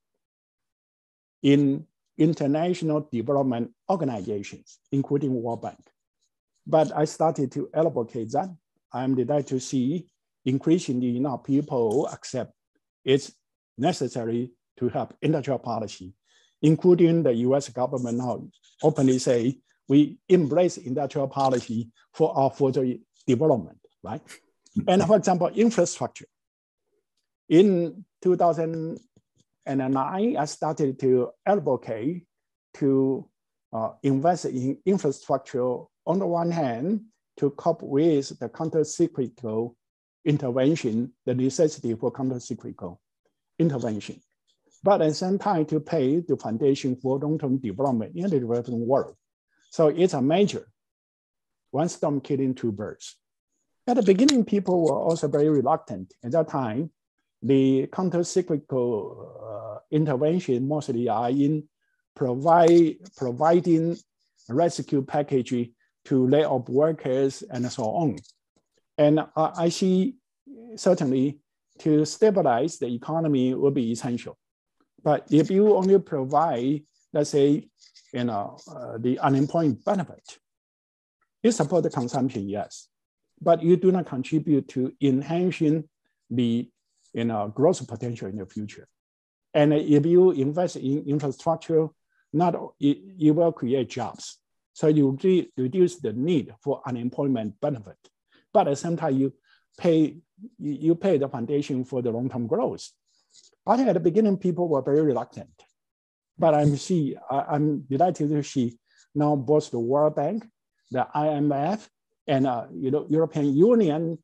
[1.44, 1.86] in
[2.18, 5.80] international development organizations, including World Bank.
[6.66, 8.50] But I started to advocate that.
[8.92, 10.08] I'm delighted to see
[10.44, 12.54] increasingly now people accept
[13.06, 13.32] it's
[13.78, 16.14] necessary to have industrial policy,
[16.62, 18.48] including the US government now
[18.82, 22.94] openly say, we embrace industrial policy for our further
[23.26, 24.22] development, right?
[24.88, 26.28] and for example, infrastructure.
[27.50, 32.26] In 2009, I started to advocate
[32.76, 33.30] to
[33.74, 37.02] uh, invest in infrastructure on the one hand
[37.38, 39.76] to cope with the counter-cyclical
[40.26, 43.00] intervention, the necessity for counter-cyclical
[43.60, 44.20] intervention,
[44.84, 48.86] but at the same time to pay the foundation for long-term development in the developing
[48.86, 49.16] world.
[49.70, 50.68] So it's a major,
[51.72, 53.16] one stone killing two birds.
[53.86, 56.14] At the beginning, people were also very reluctant.
[56.24, 56.92] At that time,
[57.42, 61.70] the counter-cyclical uh, intervention mostly are in
[62.16, 63.96] provide, providing
[64.50, 65.70] rescue package
[66.06, 68.18] to lay off workers and so on.
[68.98, 70.16] And uh, I see
[70.76, 71.40] certainly
[71.80, 74.38] to stabilize the economy will be essential.
[75.04, 77.70] But if you only provide, let's say,
[78.18, 80.40] you know, uh, the unemployment benefit,
[81.44, 82.90] you support the consumption, yes,
[83.40, 85.88] but you do not contribute to enhancing
[86.30, 86.70] the
[87.14, 88.88] you know, growth potential in the future.
[89.54, 91.88] And if you invest in infrastructure,
[92.34, 94.40] not it, you will create jobs.
[94.74, 97.98] So you re reduce the need for unemployment benefit.
[98.54, 99.34] But at the same time, you
[99.78, 100.18] pay
[100.60, 102.92] you pay the foundation for the long-term growth.
[103.68, 105.50] Think at the beginning, people were very reluctant.
[106.38, 108.78] But I'm see, I'm delighted that she
[109.16, 110.46] now both the World Bank,
[110.92, 111.88] the IMF,
[112.28, 114.18] and uh, you know European Union,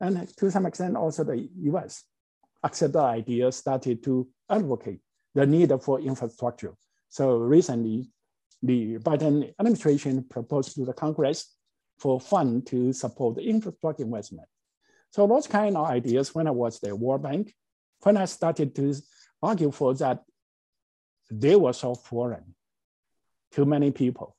[0.00, 2.04] and to some extent also the U.S.
[2.62, 5.00] accept the idea, started to advocate
[5.34, 6.74] the need for infrastructure.
[7.08, 8.10] So recently,
[8.62, 11.56] the Biden administration proposed to the Congress
[11.98, 14.48] for fund to support the infrastructure investment.
[15.10, 17.54] So those kind of ideas, when I was the World Bank,
[18.02, 18.94] when I started to
[19.42, 20.22] argue for that,
[21.30, 22.54] they were so foreign
[23.52, 24.36] to many people.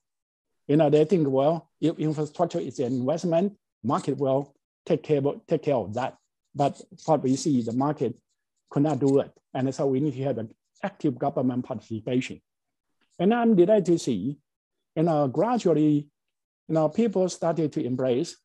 [0.66, 5.46] You know, they think, well, if infrastructure is an investment, market will take care of,
[5.46, 6.16] take care of that.
[6.54, 8.14] But what we see, is the market
[8.70, 9.32] could not do it.
[9.54, 12.40] And so we need to have an active government participation.
[13.18, 14.38] And I'm delighted to see,
[14.94, 16.08] you know, gradually,
[16.68, 18.36] you know, people started to embrace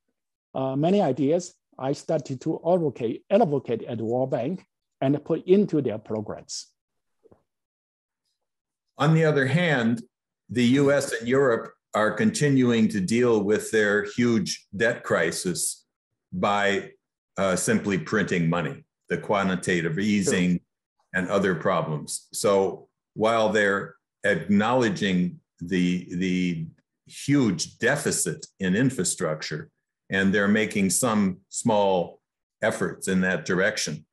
[0.56, 1.54] uh, many ideas.
[1.78, 4.66] I started to advocate, advocate at World Bank
[5.02, 6.68] and put into their programs.
[8.98, 10.02] On the other hand,
[10.50, 15.86] the US and Europe are continuing to deal with their huge debt crisis
[16.32, 16.92] by
[17.38, 20.60] uh, simply printing money, the quantitative easing sure.
[21.14, 22.28] and other problems.
[22.34, 26.66] So while they're acknowledging the, the
[27.06, 29.70] huge deficit in infrastructure,
[30.10, 32.22] and they're making some small
[32.62, 34.06] efforts in that direction.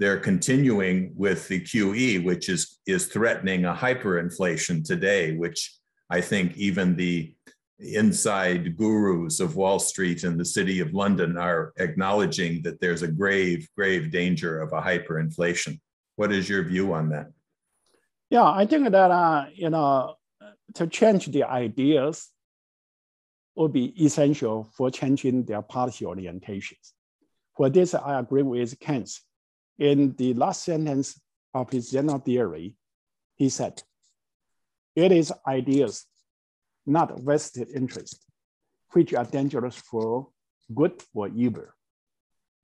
[0.00, 5.76] They're continuing with the QE, which is, is threatening a hyperinflation today, which
[6.08, 7.34] I think even the
[7.78, 13.08] inside gurus of Wall Street and the city of London are acknowledging that there's a
[13.08, 15.78] grave, grave danger of a hyperinflation.
[16.16, 17.26] What is your view on that?
[18.30, 20.14] Yeah, I think that uh, you know
[20.74, 22.28] to change the ideas
[23.54, 26.92] would be essential for changing their policy orientations.
[27.54, 29.20] For this, I agree with Keynes.
[29.80, 31.20] In the last sentence
[31.52, 32.76] of his general theory,
[33.34, 33.82] he said,
[34.94, 36.06] "It is ideas
[36.86, 38.24] not vested interest,
[38.92, 40.28] which are dangerous for
[40.74, 41.66] good or evil.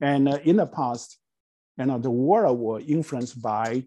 [0.01, 1.19] And uh, in the past,
[1.79, 3.85] you know, the world was influenced by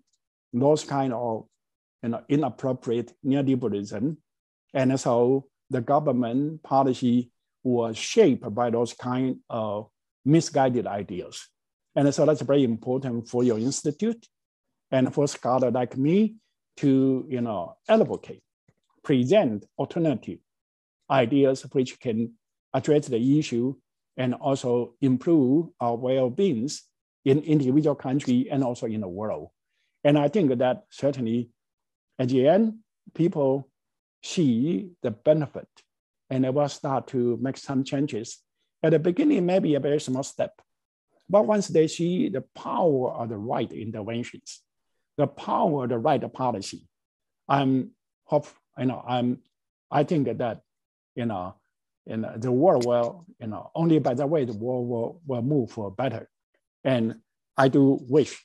[0.54, 1.46] those kind of
[2.04, 4.18] you know, inappropriate neoliberalism.
[4.74, 7.32] And so the government policy
[7.64, 9.90] was shaped by those kind of
[10.26, 11.48] misguided ideas.
[12.00, 14.26] And so that's very important for your institute
[14.90, 16.36] and for scholar like me
[16.78, 18.42] to you know, advocate
[19.04, 20.40] present alternative
[21.12, 22.36] ideas which can
[22.74, 23.76] address the issue
[24.16, 26.70] and also improve our well-being
[27.26, 29.50] in individual country and also in the world.
[30.06, 31.50] And I think that certainly
[32.18, 32.76] at the end,
[33.14, 33.68] people
[34.24, 35.68] see the benefit
[36.30, 38.38] and they will start to make some changes.
[38.82, 40.62] At the beginning, maybe a very small step,
[41.30, 44.62] but once they see the power of the right interventions,
[45.18, 46.88] the power of the right policy,
[47.48, 47.92] I'm
[48.26, 49.40] hope, you know, I'm,
[49.92, 50.62] I think that,
[51.16, 51.56] you know,
[52.06, 55.72] in the world will, you know, only by the way the world will, will move
[55.72, 56.28] for better.
[56.84, 57.16] And
[57.58, 58.42] I do wish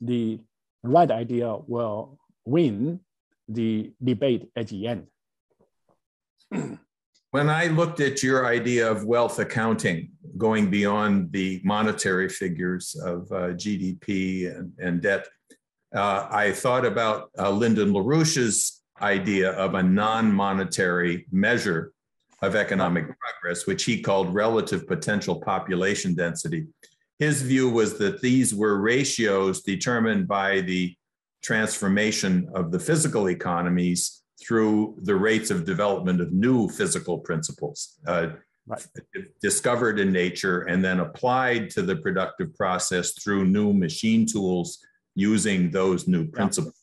[0.00, 0.40] the
[0.82, 3.00] right idea will win
[3.48, 5.06] the debate at the end.
[7.30, 13.30] when I looked at your idea of wealth accounting, going beyond the monetary figures of
[13.32, 15.26] uh, GDP and, and debt,
[15.94, 21.92] uh, I thought about uh, Lyndon LaRouche's idea of a non monetary measure
[22.42, 26.66] of economic progress, which he called relative potential population density.
[27.18, 30.94] His view was that these were ratios determined by the
[31.42, 38.28] transformation of the physical economies through the rates of development of new physical principles uh,
[38.66, 38.86] right.
[39.40, 44.78] discovered in nature and then applied to the productive process through new machine tools
[45.14, 46.74] using those new principles.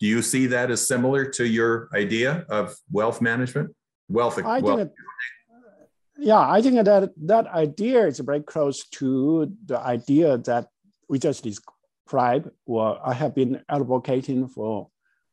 [0.00, 3.74] Do you see that as similar to your idea of wealth management?
[4.08, 4.78] Wealth, I wealth.
[4.78, 4.94] Think it,
[6.18, 10.68] yeah, I think that that idea is very close to the idea that
[11.08, 14.88] we just described, or I have been advocating for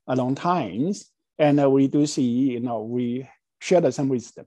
[0.07, 0.93] a long time.
[1.37, 2.23] And uh, we do see,
[2.53, 3.27] you know, we
[3.59, 4.45] share some wisdom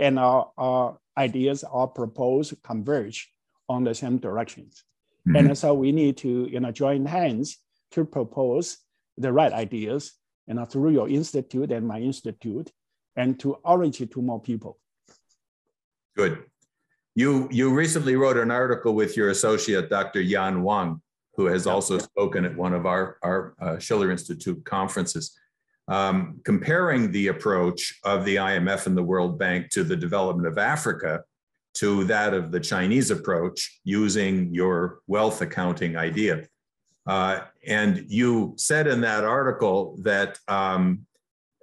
[0.00, 3.30] and our, our ideas, our proposals converge
[3.68, 4.82] on the same directions.
[5.28, 5.36] Mm-hmm.
[5.36, 7.58] And so we need to, you know, join hands
[7.92, 8.78] to propose
[9.18, 10.12] the right ideas,
[10.46, 12.72] you know, through your institute and my institute,
[13.16, 14.78] and to outreach it to more people.
[16.16, 16.44] Good.
[17.14, 20.22] You, you recently wrote an article with your associate, Dr.
[20.22, 21.02] Yan Wang,
[21.36, 25.38] who has also spoken at one of our, our uh, Schiller Institute conferences,
[25.90, 30.56] um, comparing the approach of the IMF and the World Bank to the development of
[30.56, 31.22] Africa
[31.74, 36.46] to that of the Chinese approach using your wealth accounting idea.
[37.06, 41.06] Uh, and you said in that article that um,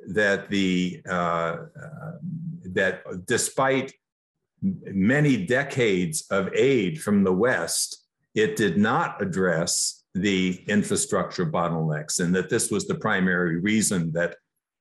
[0.09, 2.11] that the uh, uh,
[2.73, 3.93] that despite
[4.61, 12.35] many decades of aid from the West, it did not address the infrastructure bottlenecks, and
[12.35, 14.35] that this was the primary reason that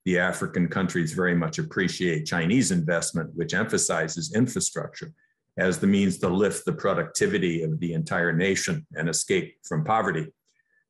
[0.05, 5.13] the African countries very much appreciate Chinese investment, which emphasizes infrastructure
[5.59, 10.27] as the means to lift the productivity of the entire nation and escape from poverty.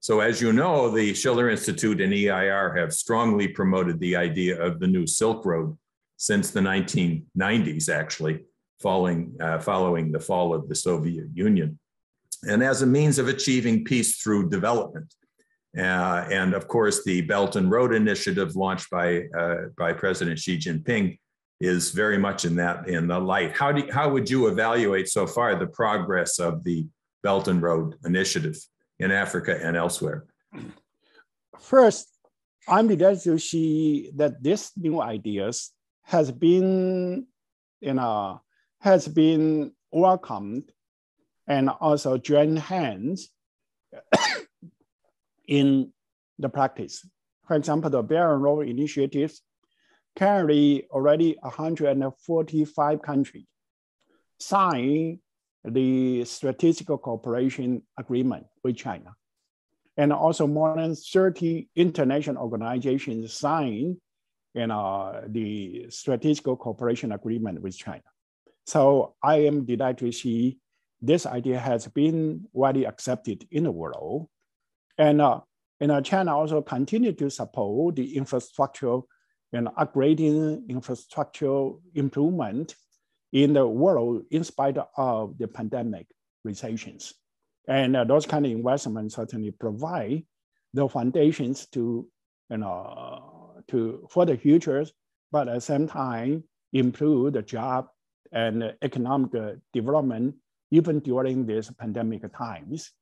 [0.01, 4.81] So, as you know, the Schiller Institute and EIR have strongly promoted the idea of
[4.81, 5.77] the new Silk Road
[6.17, 8.45] since the 1990s, actually,
[8.81, 11.79] following, uh, following the fall of the Soviet Union,
[12.43, 15.13] and as a means of achieving peace through development.
[15.77, 20.57] Uh, and of course, the Belt and Road Initiative launched by, uh, by President Xi
[20.57, 21.19] Jinping
[21.61, 23.53] is very much in that in the light.
[23.53, 26.87] How do how would you evaluate so far the progress of the
[27.23, 28.57] Belt and Road Initiative
[28.99, 30.25] in Africa and elsewhere?
[31.59, 32.09] First,
[32.69, 35.73] I'm delighted to see that this new ideas
[36.05, 37.27] has been,
[37.81, 38.43] you know,
[38.81, 40.71] has been welcomed
[41.47, 43.29] and also join hands
[45.49, 45.93] in
[46.39, 47.07] the practice.
[47.47, 49.43] For example, the Belt and Road initiatives
[50.17, 53.47] currently already 145 countries
[54.39, 55.19] signed
[55.65, 59.15] the strategic cooperation agreement with China.
[59.97, 63.97] And also more than 30 international organizations signed
[64.57, 68.03] you know, the strategic cooperation agreement with China.
[68.65, 70.59] So I am delighted to see
[71.01, 74.29] this idea has been widely accepted in the world.
[74.99, 75.41] And uh,
[75.81, 79.01] you know, China also continue to support the infrastructure
[79.53, 82.75] and upgrading infrastructure improvement
[83.33, 86.07] in the world in spite of the pandemic
[86.45, 87.15] recessions.
[87.69, 90.25] And uh, those kind of investments certainly provide
[90.73, 92.07] the foundations to,
[92.51, 94.93] you know, to for the futures,
[95.33, 97.89] but at the same time improve the job
[98.33, 99.31] and economic
[99.73, 100.35] development
[100.71, 102.93] even during these pandemic times.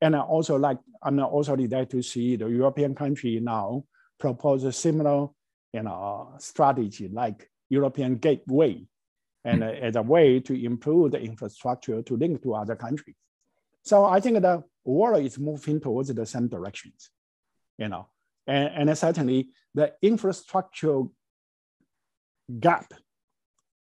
[0.00, 3.84] And I also like, I'm also delighted to see the European country now
[4.18, 5.28] propose a similar
[5.74, 8.86] you know, strategy like European Gateway
[9.44, 9.80] and mm.
[9.80, 13.16] as a way to improve the infrastructure to link to other countries.
[13.82, 17.10] So I think the world is moving towards the same directions,
[17.76, 18.06] you know,
[18.46, 21.02] and, and certainly the infrastructure
[22.60, 22.94] gap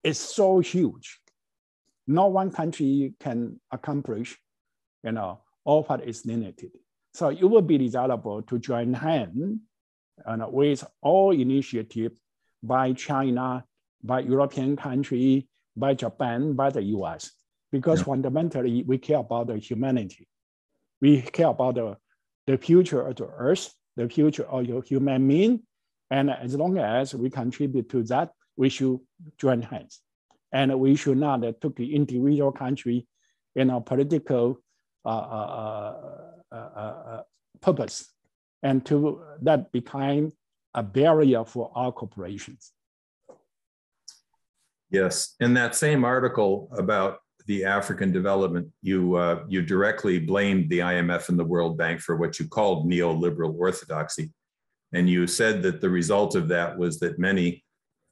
[0.03, 1.19] is so huge.
[2.07, 4.37] No one country can accomplish,
[5.03, 6.71] you know, all what is limited.
[7.13, 9.59] So it will be desirable to join hands
[10.25, 12.11] and with all initiative
[12.61, 13.63] by China,
[14.03, 17.31] by European country, by Japan, by the US,
[17.71, 18.05] because yeah.
[18.05, 20.27] fundamentally we care about the humanity.
[21.01, 21.97] We care about the,
[22.47, 25.63] the future of the earth, the future of your human being.
[26.09, 28.99] And as long as we contribute to that, we should
[29.37, 30.01] join hands.
[30.53, 33.07] And we should not take the individual country
[33.55, 34.59] in a political
[35.03, 37.21] uh, uh, uh, uh,
[37.59, 38.13] purpose
[38.61, 40.31] and to that become
[40.73, 42.71] a barrier for our corporations.
[44.89, 50.79] Yes, in that same article about the African development, you uh, you directly blamed the
[50.79, 54.31] IMF and the World Bank for what you called neoliberal orthodoxy,
[54.93, 57.62] and you said that the result of that was that many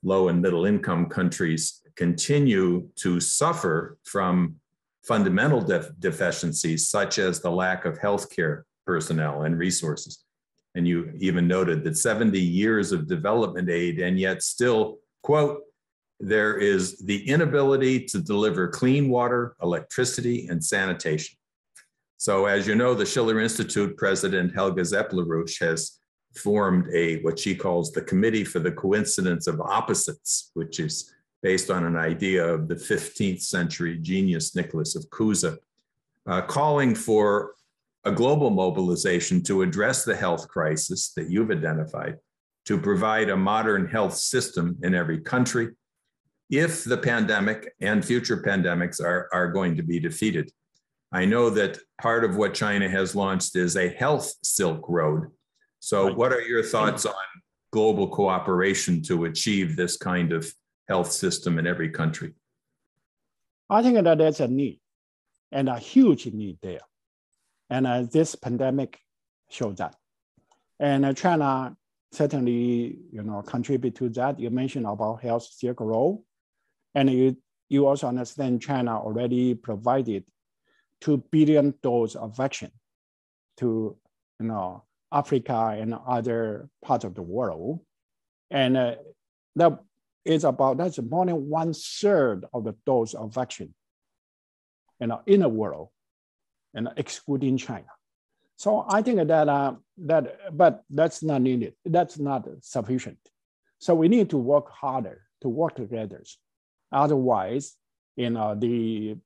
[0.04, 4.56] low and middle income countries continue to suffer from
[5.04, 10.24] fundamental def- deficiencies such as the lack of healthcare personnel and resources.
[10.76, 15.62] And you even noted that 70 years of development aid, and yet still, quote,
[16.20, 21.36] there is the inability to deliver clean water, electricity, and sanitation.
[22.18, 25.98] So, as you know, the Schiller Institute president Helga Zepp-LaRouche has
[26.36, 31.14] formed a what she calls the Committee for the Coincidence of Opposites, which is
[31.44, 35.58] based on an idea of the 15th century genius Nicholas of Cusa,
[36.28, 37.54] uh, calling for
[38.06, 42.18] a global mobilization to address the health crisis that you've identified,
[42.66, 45.70] to provide a modern health system in every country
[46.52, 50.52] if the pandemic and future pandemics are, are going to be defeated.
[51.12, 55.32] I know that part of what China has launched is a health Silk Road.
[55.82, 56.16] So, right.
[56.16, 57.14] what are your thoughts on
[57.72, 60.54] global cooperation to achieve this kind of
[60.88, 62.34] health system in every country?
[63.68, 64.80] I think that there's a need
[65.52, 66.82] and a huge need there.
[67.72, 69.00] And uh, this pandemic
[69.50, 69.96] showed that.
[70.80, 71.76] And uh, China
[72.12, 74.40] certainly, you know, contribute to that.
[74.40, 76.24] You mentioned about health Silk Road.
[76.94, 77.38] And you,
[77.70, 80.26] you also understand China already provided
[81.00, 82.72] 2 billion doses of vaccine
[83.58, 83.96] to,
[84.40, 87.80] you know, Africa and other parts of the world.
[88.50, 88.96] And uh,
[89.56, 89.80] that
[90.26, 93.74] is about, that's more than one third of the dose of vaccine
[95.02, 95.90] you know, in the world
[96.74, 97.88] and excluding China.
[98.56, 99.74] So I think that, uh,
[100.06, 101.74] that, but that's not needed.
[101.84, 103.18] That's not sufficient.
[103.80, 106.24] So we need to work harder to work together.
[106.92, 107.76] Otherwise,
[108.16, 109.18] you know, the,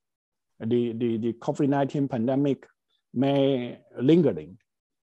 [0.58, 2.66] the, the, the COVID-19 pandemic
[3.12, 4.56] may lingering.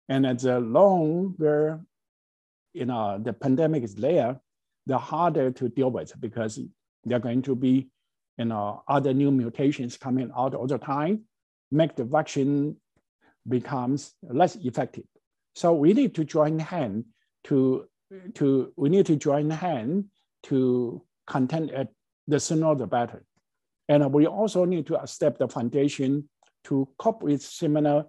[0.10, 1.80] And as the longer,
[2.74, 4.40] you know, the pandemic is there,
[4.88, 6.60] the harder to deal with because
[7.06, 7.90] there are going to be,
[8.38, 11.22] you know, other new mutations coming out all the time
[11.72, 12.76] make the vaccine
[13.48, 15.06] becomes less effective.
[15.56, 17.06] So we need to join hand
[17.46, 17.86] to,
[18.36, 20.06] to we need to join hand
[20.44, 21.90] to contend at
[22.28, 23.24] the sooner the better.
[23.88, 26.30] And we also need to establish the foundation
[26.66, 28.06] to cope with similar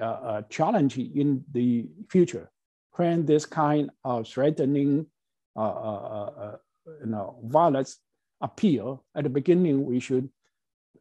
[0.00, 2.50] uh, uh, challenge in the future
[2.92, 5.06] when this kind of threatening
[5.56, 6.56] uh, uh, uh
[7.00, 7.98] you know, violence
[8.40, 10.28] appear at the beginning, we should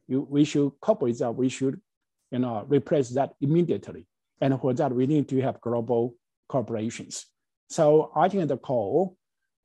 [0.08, 1.32] you, we should cope with that.
[1.32, 1.80] We should
[2.32, 4.08] you know, replace that immediately.
[4.42, 6.16] And for that, we need to have global
[6.48, 7.26] corporations.
[7.70, 9.18] So I think the call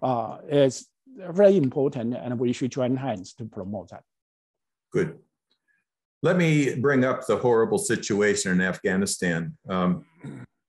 [0.02, 4.02] uh, is very important and we should join hands to promote that.
[4.92, 5.18] Good.
[6.24, 10.06] Let me bring up the horrible situation in Afghanistan, um,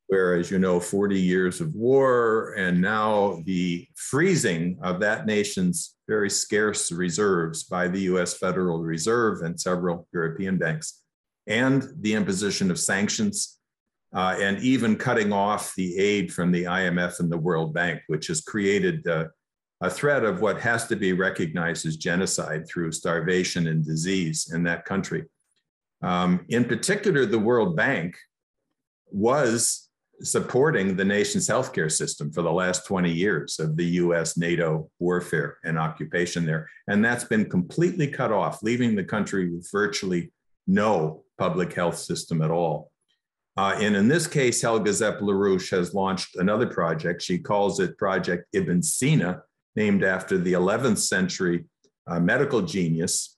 [0.08, 5.96] where, as you know, 40 years of war and now the freezing of that nation's
[6.10, 11.04] very scarce reserves by the US Federal Reserve and several European banks,
[11.48, 13.58] and the imposition of sanctions,
[14.14, 18.28] uh, and even cutting off the aid from the IMF and the World Bank, which
[18.28, 19.28] has created uh,
[19.80, 24.62] a threat of what has to be recognized as genocide through starvation and disease in
[24.64, 25.24] that country.
[26.06, 28.16] Um, in particular, the World Bank
[29.08, 29.90] was
[30.22, 35.58] supporting the nation's healthcare system for the last 20 years of the US NATO warfare
[35.66, 36.70] and occupation there.
[36.88, 40.32] And that's been completely cut off, leaving the country with virtually
[40.68, 42.92] no public health system at all.
[43.58, 47.22] Uh, and in this case, Helga Zepp LaRouche has launched another project.
[47.22, 49.42] She calls it Project Ibn Sina,
[49.76, 51.66] named after the 11th century
[52.08, 53.38] uh, medical genius,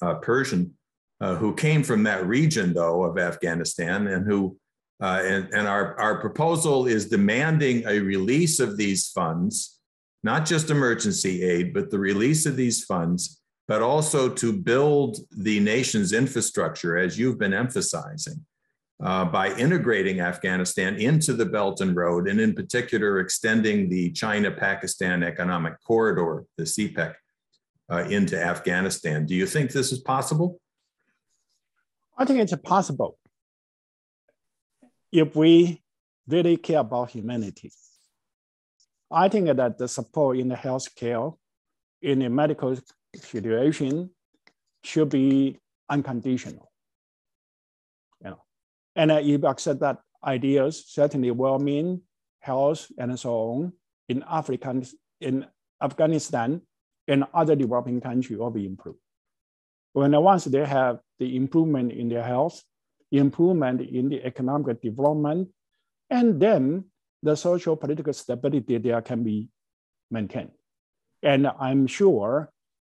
[0.00, 0.74] uh, Persian
[1.22, 4.58] uh, who came from that region, though, of Afghanistan, and who
[5.00, 9.80] uh, and, and our, our proposal is demanding a release of these funds,
[10.22, 15.58] not just emergency aid, but the release of these funds, but also to build the
[15.58, 18.44] nation's infrastructure, as you've been emphasizing,
[19.02, 24.52] uh, by integrating Afghanistan into the Belt and Road, and in particular, extending the China
[24.52, 27.14] Pakistan Economic Corridor, the CPEC,
[27.90, 29.26] uh, into Afghanistan.
[29.26, 30.60] Do you think this is possible?
[32.16, 33.18] I think it's possible
[35.10, 35.82] if we
[36.28, 37.70] really care about humanity.
[39.10, 41.36] I think that the support in the healthcare,
[42.00, 42.76] in the medical
[43.14, 44.10] situation,
[44.82, 45.58] should be
[45.88, 46.70] unconditional.
[48.24, 48.42] You know,
[48.96, 52.02] and if accept that ideas, certainly well-mean,
[52.40, 53.72] health and so on
[54.08, 54.84] in African,
[55.20, 55.46] in
[55.82, 56.62] Afghanistan
[57.08, 58.98] and other developing countries will be improved.
[59.92, 62.64] When once they have the improvement in their health,
[63.12, 65.48] improvement in the economic development,
[66.10, 66.84] and then
[67.22, 69.48] the social political stability there can be
[70.10, 70.50] maintained.
[71.22, 72.50] And I'm sure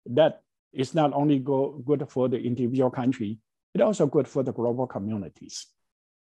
[0.06, 3.38] that it's not only go, good for the individual country,
[3.72, 5.66] it's also good for the global communities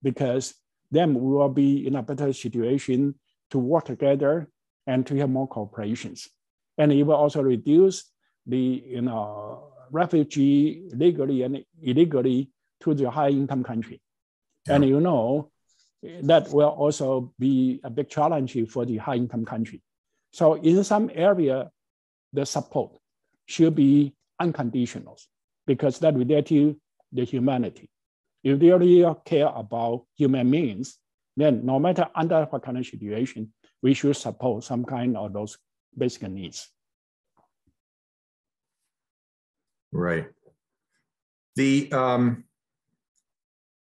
[0.02, 0.56] because
[0.89, 3.14] then we will be in a better situation
[3.52, 4.50] to work together
[4.88, 6.28] and to have more cooperations.
[6.80, 8.10] And it will also reduce
[8.48, 12.50] the you know, refugee legally and illegally
[12.82, 14.02] to the high income country.
[14.68, 14.76] Yeah.
[14.76, 15.52] And you know,
[16.24, 19.82] that will also be a big challenge for the high income country.
[20.32, 21.72] So in some area,
[22.34, 22.98] the support
[23.46, 25.18] should be unconditional
[25.68, 26.76] because that relates to
[27.12, 27.89] the humanity.
[28.44, 30.98] If they really care about human beings,
[31.38, 35.58] then no matter under what kind of situation, we should support some kind of those
[35.98, 36.70] basic needs.
[39.94, 40.28] Right.
[41.56, 42.46] The um,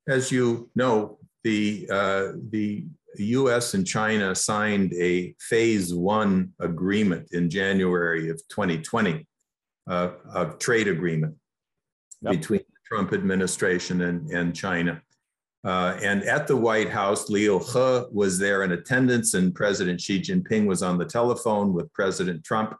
[0.08, 2.84] as you know, the uh, the
[3.18, 3.74] U.S.
[3.74, 9.26] and China signed a phase one agreement in January of 2020,
[9.88, 11.36] uh, a trade agreement
[12.22, 12.32] yep.
[12.32, 15.02] between the Trump administration and, and China.
[15.64, 20.20] Uh, and at the White House, Liu He was there in attendance, and President Xi
[20.20, 22.74] Jinping was on the telephone with President Trump.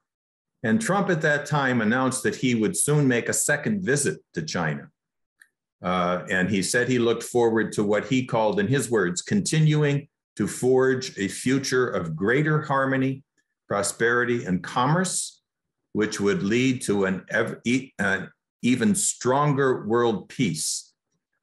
[0.63, 4.43] And Trump at that time announced that he would soon make a second visit to
[4.43, 4.89] China.
[5.83, 10.09] Uh, and he said he looked forward to what he called, in his words, continuing
[10.37, 13.25] to forge a future of greater harmony,
[13.67, 15.43] prosperity, and commerce,
[15.93, 17.61] which would lead to an, ev-
[17.99, 18.31] an
[18.63, 20.93] even stronger world peace.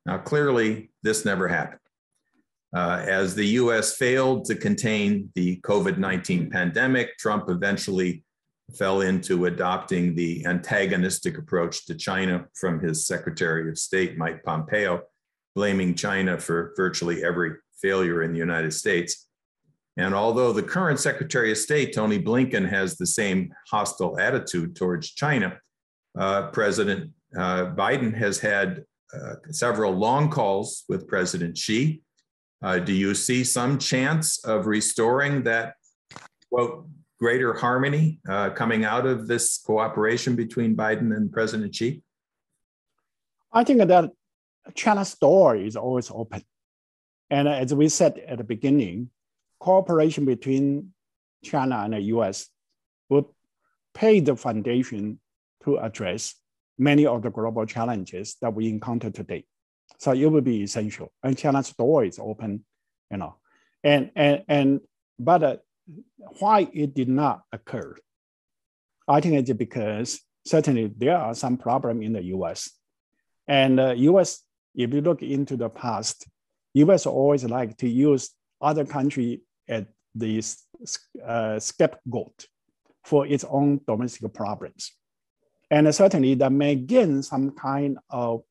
[0.05, 1.81] Now, clearly, this never happened.
[2.73, 8.23] Uh, as the US failed to contain the COVID 19 pandemic, Trump eventually
[8.75, 15.01] fell into adopting the antagonistic approach to China from his Secretary of State, Mike Pompeo,
[15.55, 19.27] blaming China for virtually every failure in the United States.
[19.97, 25.11] And although the current Secretary of State, Tony Blinken, has the same hostile attitude towards
[25.11, 25.59] China,
[26.17, 32.01] uh, President uh, Biden has had uh, several long calls with President Xi.
[32.61, 35.75] Uh, do you see some chance of restoring that,
[36.51, 36.87] quote,
[37.19, 42.01] greater harmony uh, coming out of this cooperation between Biden and President Xi?
[43.51, 44.11] I think that
[44.75, 46.43] China's door is always open.
[47.29, 49.09] And as we said at the beginning,
[49.59, 50.93] cooperation between
[51.43, 52.47] China and the US
[53.09, 53.25] would
[53.93, 55.19] pay the foundation
[55.63, 56.35] to address
[56.77, 59.45] many of the global challenges that we encounter today.
[59.97, 61.11] So it will be essential.
[61.23, 62.63] And China's door is open,
[63.11, 63.35] you know.
[63.83, 64.81] And and and
[65.17, 65.57] but uh,
[66.39, 67.95] why it did not occur.
[69.07, 72.69] I think it's because certainly there are some problem in the US.
[73.47, 74.43] And uh, US,
[74.75, 76.27] if you look into the past,
[76.73, 78.29] US always like to use
[78.61, 79.85] other country as
[80.15, 80.43] the
[81.25, 82.45] uh, scapegoat
[83.03, 84.91] for its own domestic problems.
[85.71, 88.41] And certainly that may gain some kind of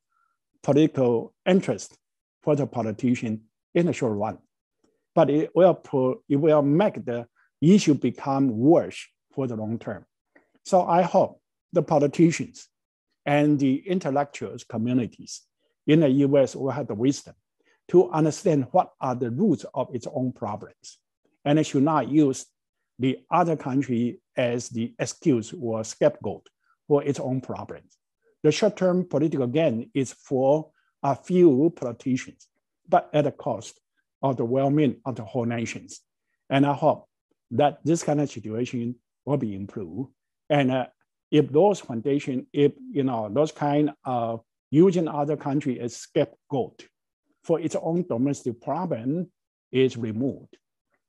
[0.63, 1.97] political interest
[2.43, 3.43] for the politician
[3.75, 4.39] in the short run.
[5.19, 7.27] But it will, it will make the
[7.61, 9.05] issue become worse
[9.35, 10.07] for the long term.
[10.65, 11.41] So I hope
[11.73, 12.69] the politicians
[13.27, 15.43] and the intellectuals communities
[15.89, 17.35] in the US will have the wisdom
[17.89, 20.99] to understand what are the roots of its own problems.
[21.45, 22.47] And it should not use
[23.01, 26.47] the other country as the excuse or scapegoat
[26.87, 27.99] for its own problems.
[28.45, 30.71] The short-term political gain is for
[31.03, 32.47] a few politicians,
[32.89, 33.81] but at a cost
[34.23, 36.01] of the well-being of the whole nations.
[36.51, 37.07] And I hope
[37.53, 40.11] that this kind of situation will be improved.
[40.51, 40.87] And uh,
[41.31, 46.87] if those foundation, if you know those kind of using other country as scapegoat
[47.45, 49.31] for its own domestic problem
[49.71, 50.57] is removed,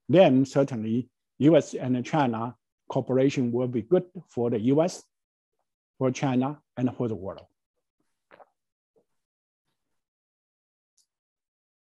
[0.07, 1.73] then certainly U.S.
[1.73, 2.55] and China
[2.89, 5.03] cooperation will be good for the U.S.,
[5.97, 7.45] for China, and for the world.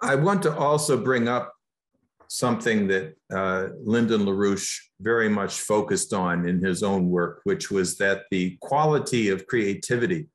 [0.02, 1.54] I want to also bring up
[2.28, 7.98] something that uh, Lyndon LaRouche very much focused on in his own work, which was
[7.98, 10.28] that the quality of creativity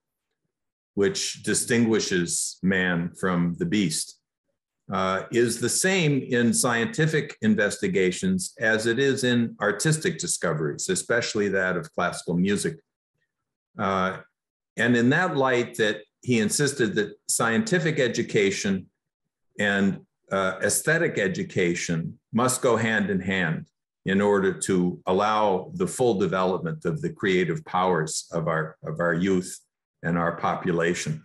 [0.97, 4.19] which distinguishes man from the beast
[4.93, 11.77] uh, is the same in scientific investigations as it is in artistic discoveries, especially that
[11.77, 12.79] of classical music.
[13.79, 14.19] Uh,
[14.79, 18.87] and in that light, that he insisted that scientific education
[19.59, 20.01] and
[20.31, 23.67] uh, aesthetic education must go hand in hand
[24.05, 29.15] in order to allow the full development of the creative powers of our, of our
[29.15, 29.59] youth
[30.03, 31.25] and our population.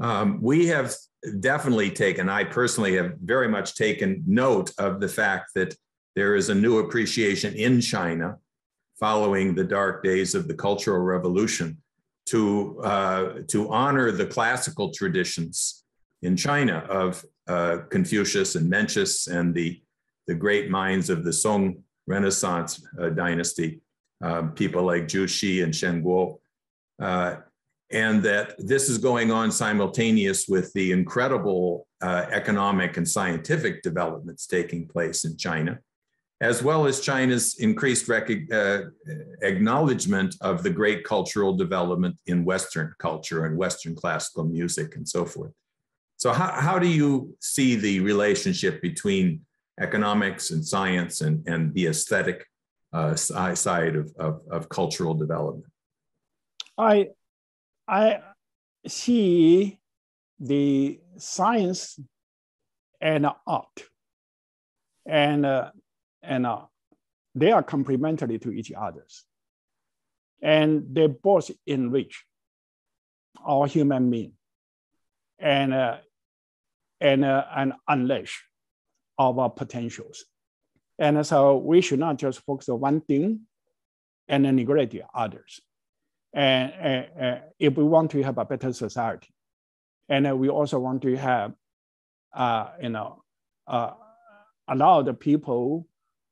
[0.00, 0.94] Um, we have
[1.40, 5.74] definitely taken, I personally have very much taken note of the fact that
[6.14, 8.36] there is a new appreciation in China
[9.00, 11.78] following the dark days of the Cultural Revolution
[12.26, 15.84] to, uh, to honor the classical traditions
[16.22, 19.80] in China of uh, Confucius and Mencius and the,
[20.26, 23.80] the great minds of the Song Renaissance uh, dynasty,
[24.22, 26.38] um, people like Zhu Xi and Shen Kuo.
[27.00, 27.36] Uh,
[27.92, 34.46] and that this is going on simultaneous with the incredible uh, economic and scientific developments
[34.46, 35.78] taking place in China,
[36.40, 38.80] as well as China's increased uh,
[39.42, 45.24] acknowledgement of the great cultural development in Western culture and Western classical music and so
[45.24, 45.52] forth.
[46.16, 49.42] So, how, how do you see the relationship between
[49.80, 52.46] economics and science and, and the aesthetic
[52.92, 55.70] uh, side of, of, of cultural development?
[56.78, 57.08] I
[57.88, 58.20] I
[58.86, 59.78] see
[60.38, 61.98] the science
[63.00, 63.84] and art,
[65.06, 65.70] and uh,
[66.22, 66.62] and uh,
[67.34, 69.24] they are complementary to each others,
[70.42, 72.24] and they both enrich
[73.46, 74.32] our human being,
[75.38, 75.98] and uh,
[77.00, 78.44] and uh, and unleash
[79.18, 80.24] our potentials,
[80.98, 83.40] and so we should not just focus on one thing
[84.28, 85.60] and neglect the others
[86.36, 89.28] and, if we want to have a better society,
[90.08, 91.54] and we also want to have,
[92.34, 93.22] uh, you know,
[93.66, 93.92] uh,
[94.68, 95.88] allow the people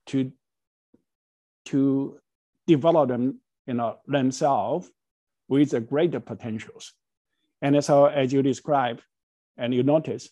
[0.07, 0.31] to
[1.67, 2.19] to
[2.67, 4.91] develop them, you know, themselves
[5.49, 6.93] with greater potentials.
[7.63, 9.03] And so, as you described,
[9.57, 10.29] and you notice,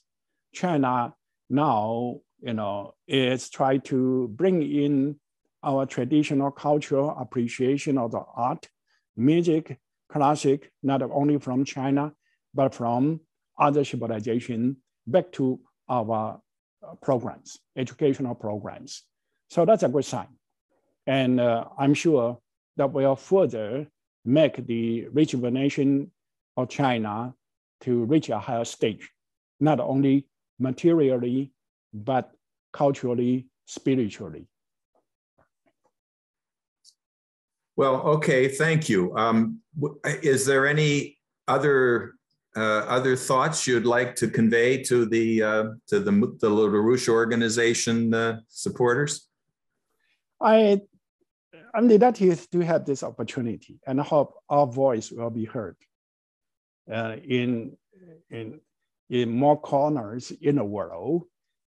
[0.53, 1.15] China
[1.51, 5.17] now, you know, is trying to bring in
[5.63, 8.69] our traditional cultural appreciation of the art
[9.17, 9.79] music,
[10.09, 12.13] classic, not only from China,
[12.55, 13.21] but from
[13.59, 14.77] other civilization
[15.07, 16.41] back to our
[16.83, 19.03] uh, programs, educational programs.
[19.49, 20.29] So that's a good sign.
[21.07, 22.39] And uh, I'm sure
[22.77, 23.87] that will further
[24.25, 26.11] make the rejuvenation
[26.57, 27.35] of China
[27.83, 29.11] to reach a higher stage,
[29.61, 30.27] not only
[30.63, 31.53] materially,
[31.93, 32.33] but
[32.73, 34.47] culturally, spiritually.
[37.77, 39.17] Well, okay, thank you.
[39.17, 39.61] Um,
[40.05, 42.15] is there any other
[42.55, 48.13] uh, other thoughts you'd like to convey to the uh, to the the LaRouche organization
[48.15, 49.29] uh, supporters?
[50.41, 50.83] I
[51.75, 55.77] I'm delighted to have this opportunity, and I hope our voice will be heard
[56.93, 57.77] uh, in
[58.31, 58.61] in
[59.11, 61.25] in more corners in the world,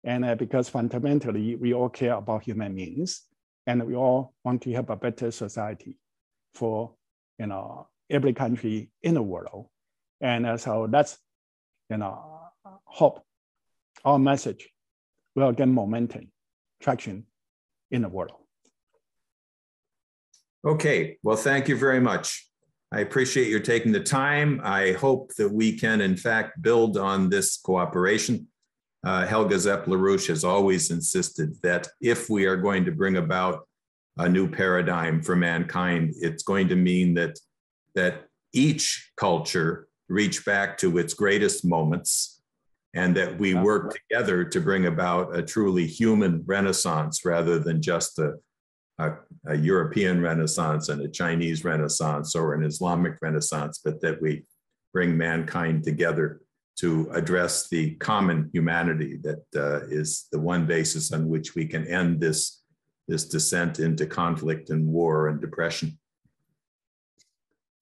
[0.04, 3.22] and uh, because fundamentally we all care about human beings
[3.66, 5.96] and we all want to have a better society
[6.54, 6.94] for
[7.38, 9.66] you know every country in the world.
[10.20, 11.18] And uh, so that's,
[11.90, 12.40] you know,
[12.84, 13.24] hope
[14.04, 14.68] our message
[15.34, 16.30] will gain momentum,
[16.80, 17.26] traction
[17.90, 18.38] in the world.
[20.64, 22.48] Okay, well, thank you very much.
[22.92, 24.60] I appreciate your taking the time.
[24.62, 28.48] I hope that we can, in fact, build on this cooperation.
[29.02, 33.66] Uh, Helga Zepp-LaRouche has always insisted that if we are going to bring about
[34.18, 37.38] a new paradigm for mankind, it's going to mean that,
[37.94, 42.42] that each culture reach back to its greatest moments
[42.94, 48.18] and that we work together to bring about a truly human renaissance rather than just
[48.18, 48.34] a,
[48.98, 49.12] a,
[49.46, 54.44] a, European renaissance and a Chinese renaissance or an Islamic renaissance, but that we
[54.92, 56.40] bring mankind together
[56.78, 61.86] to address the common humanity that uh, is the one basis on which we can
[61.86, 62.62] end this,
[63.08, 65.98] this descent into conflict and war and depression.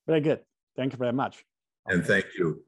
[0.06, 0.40] Very good.
[0.76, 1.44] Thank you very much.
[1.86, 2.62] And thank you.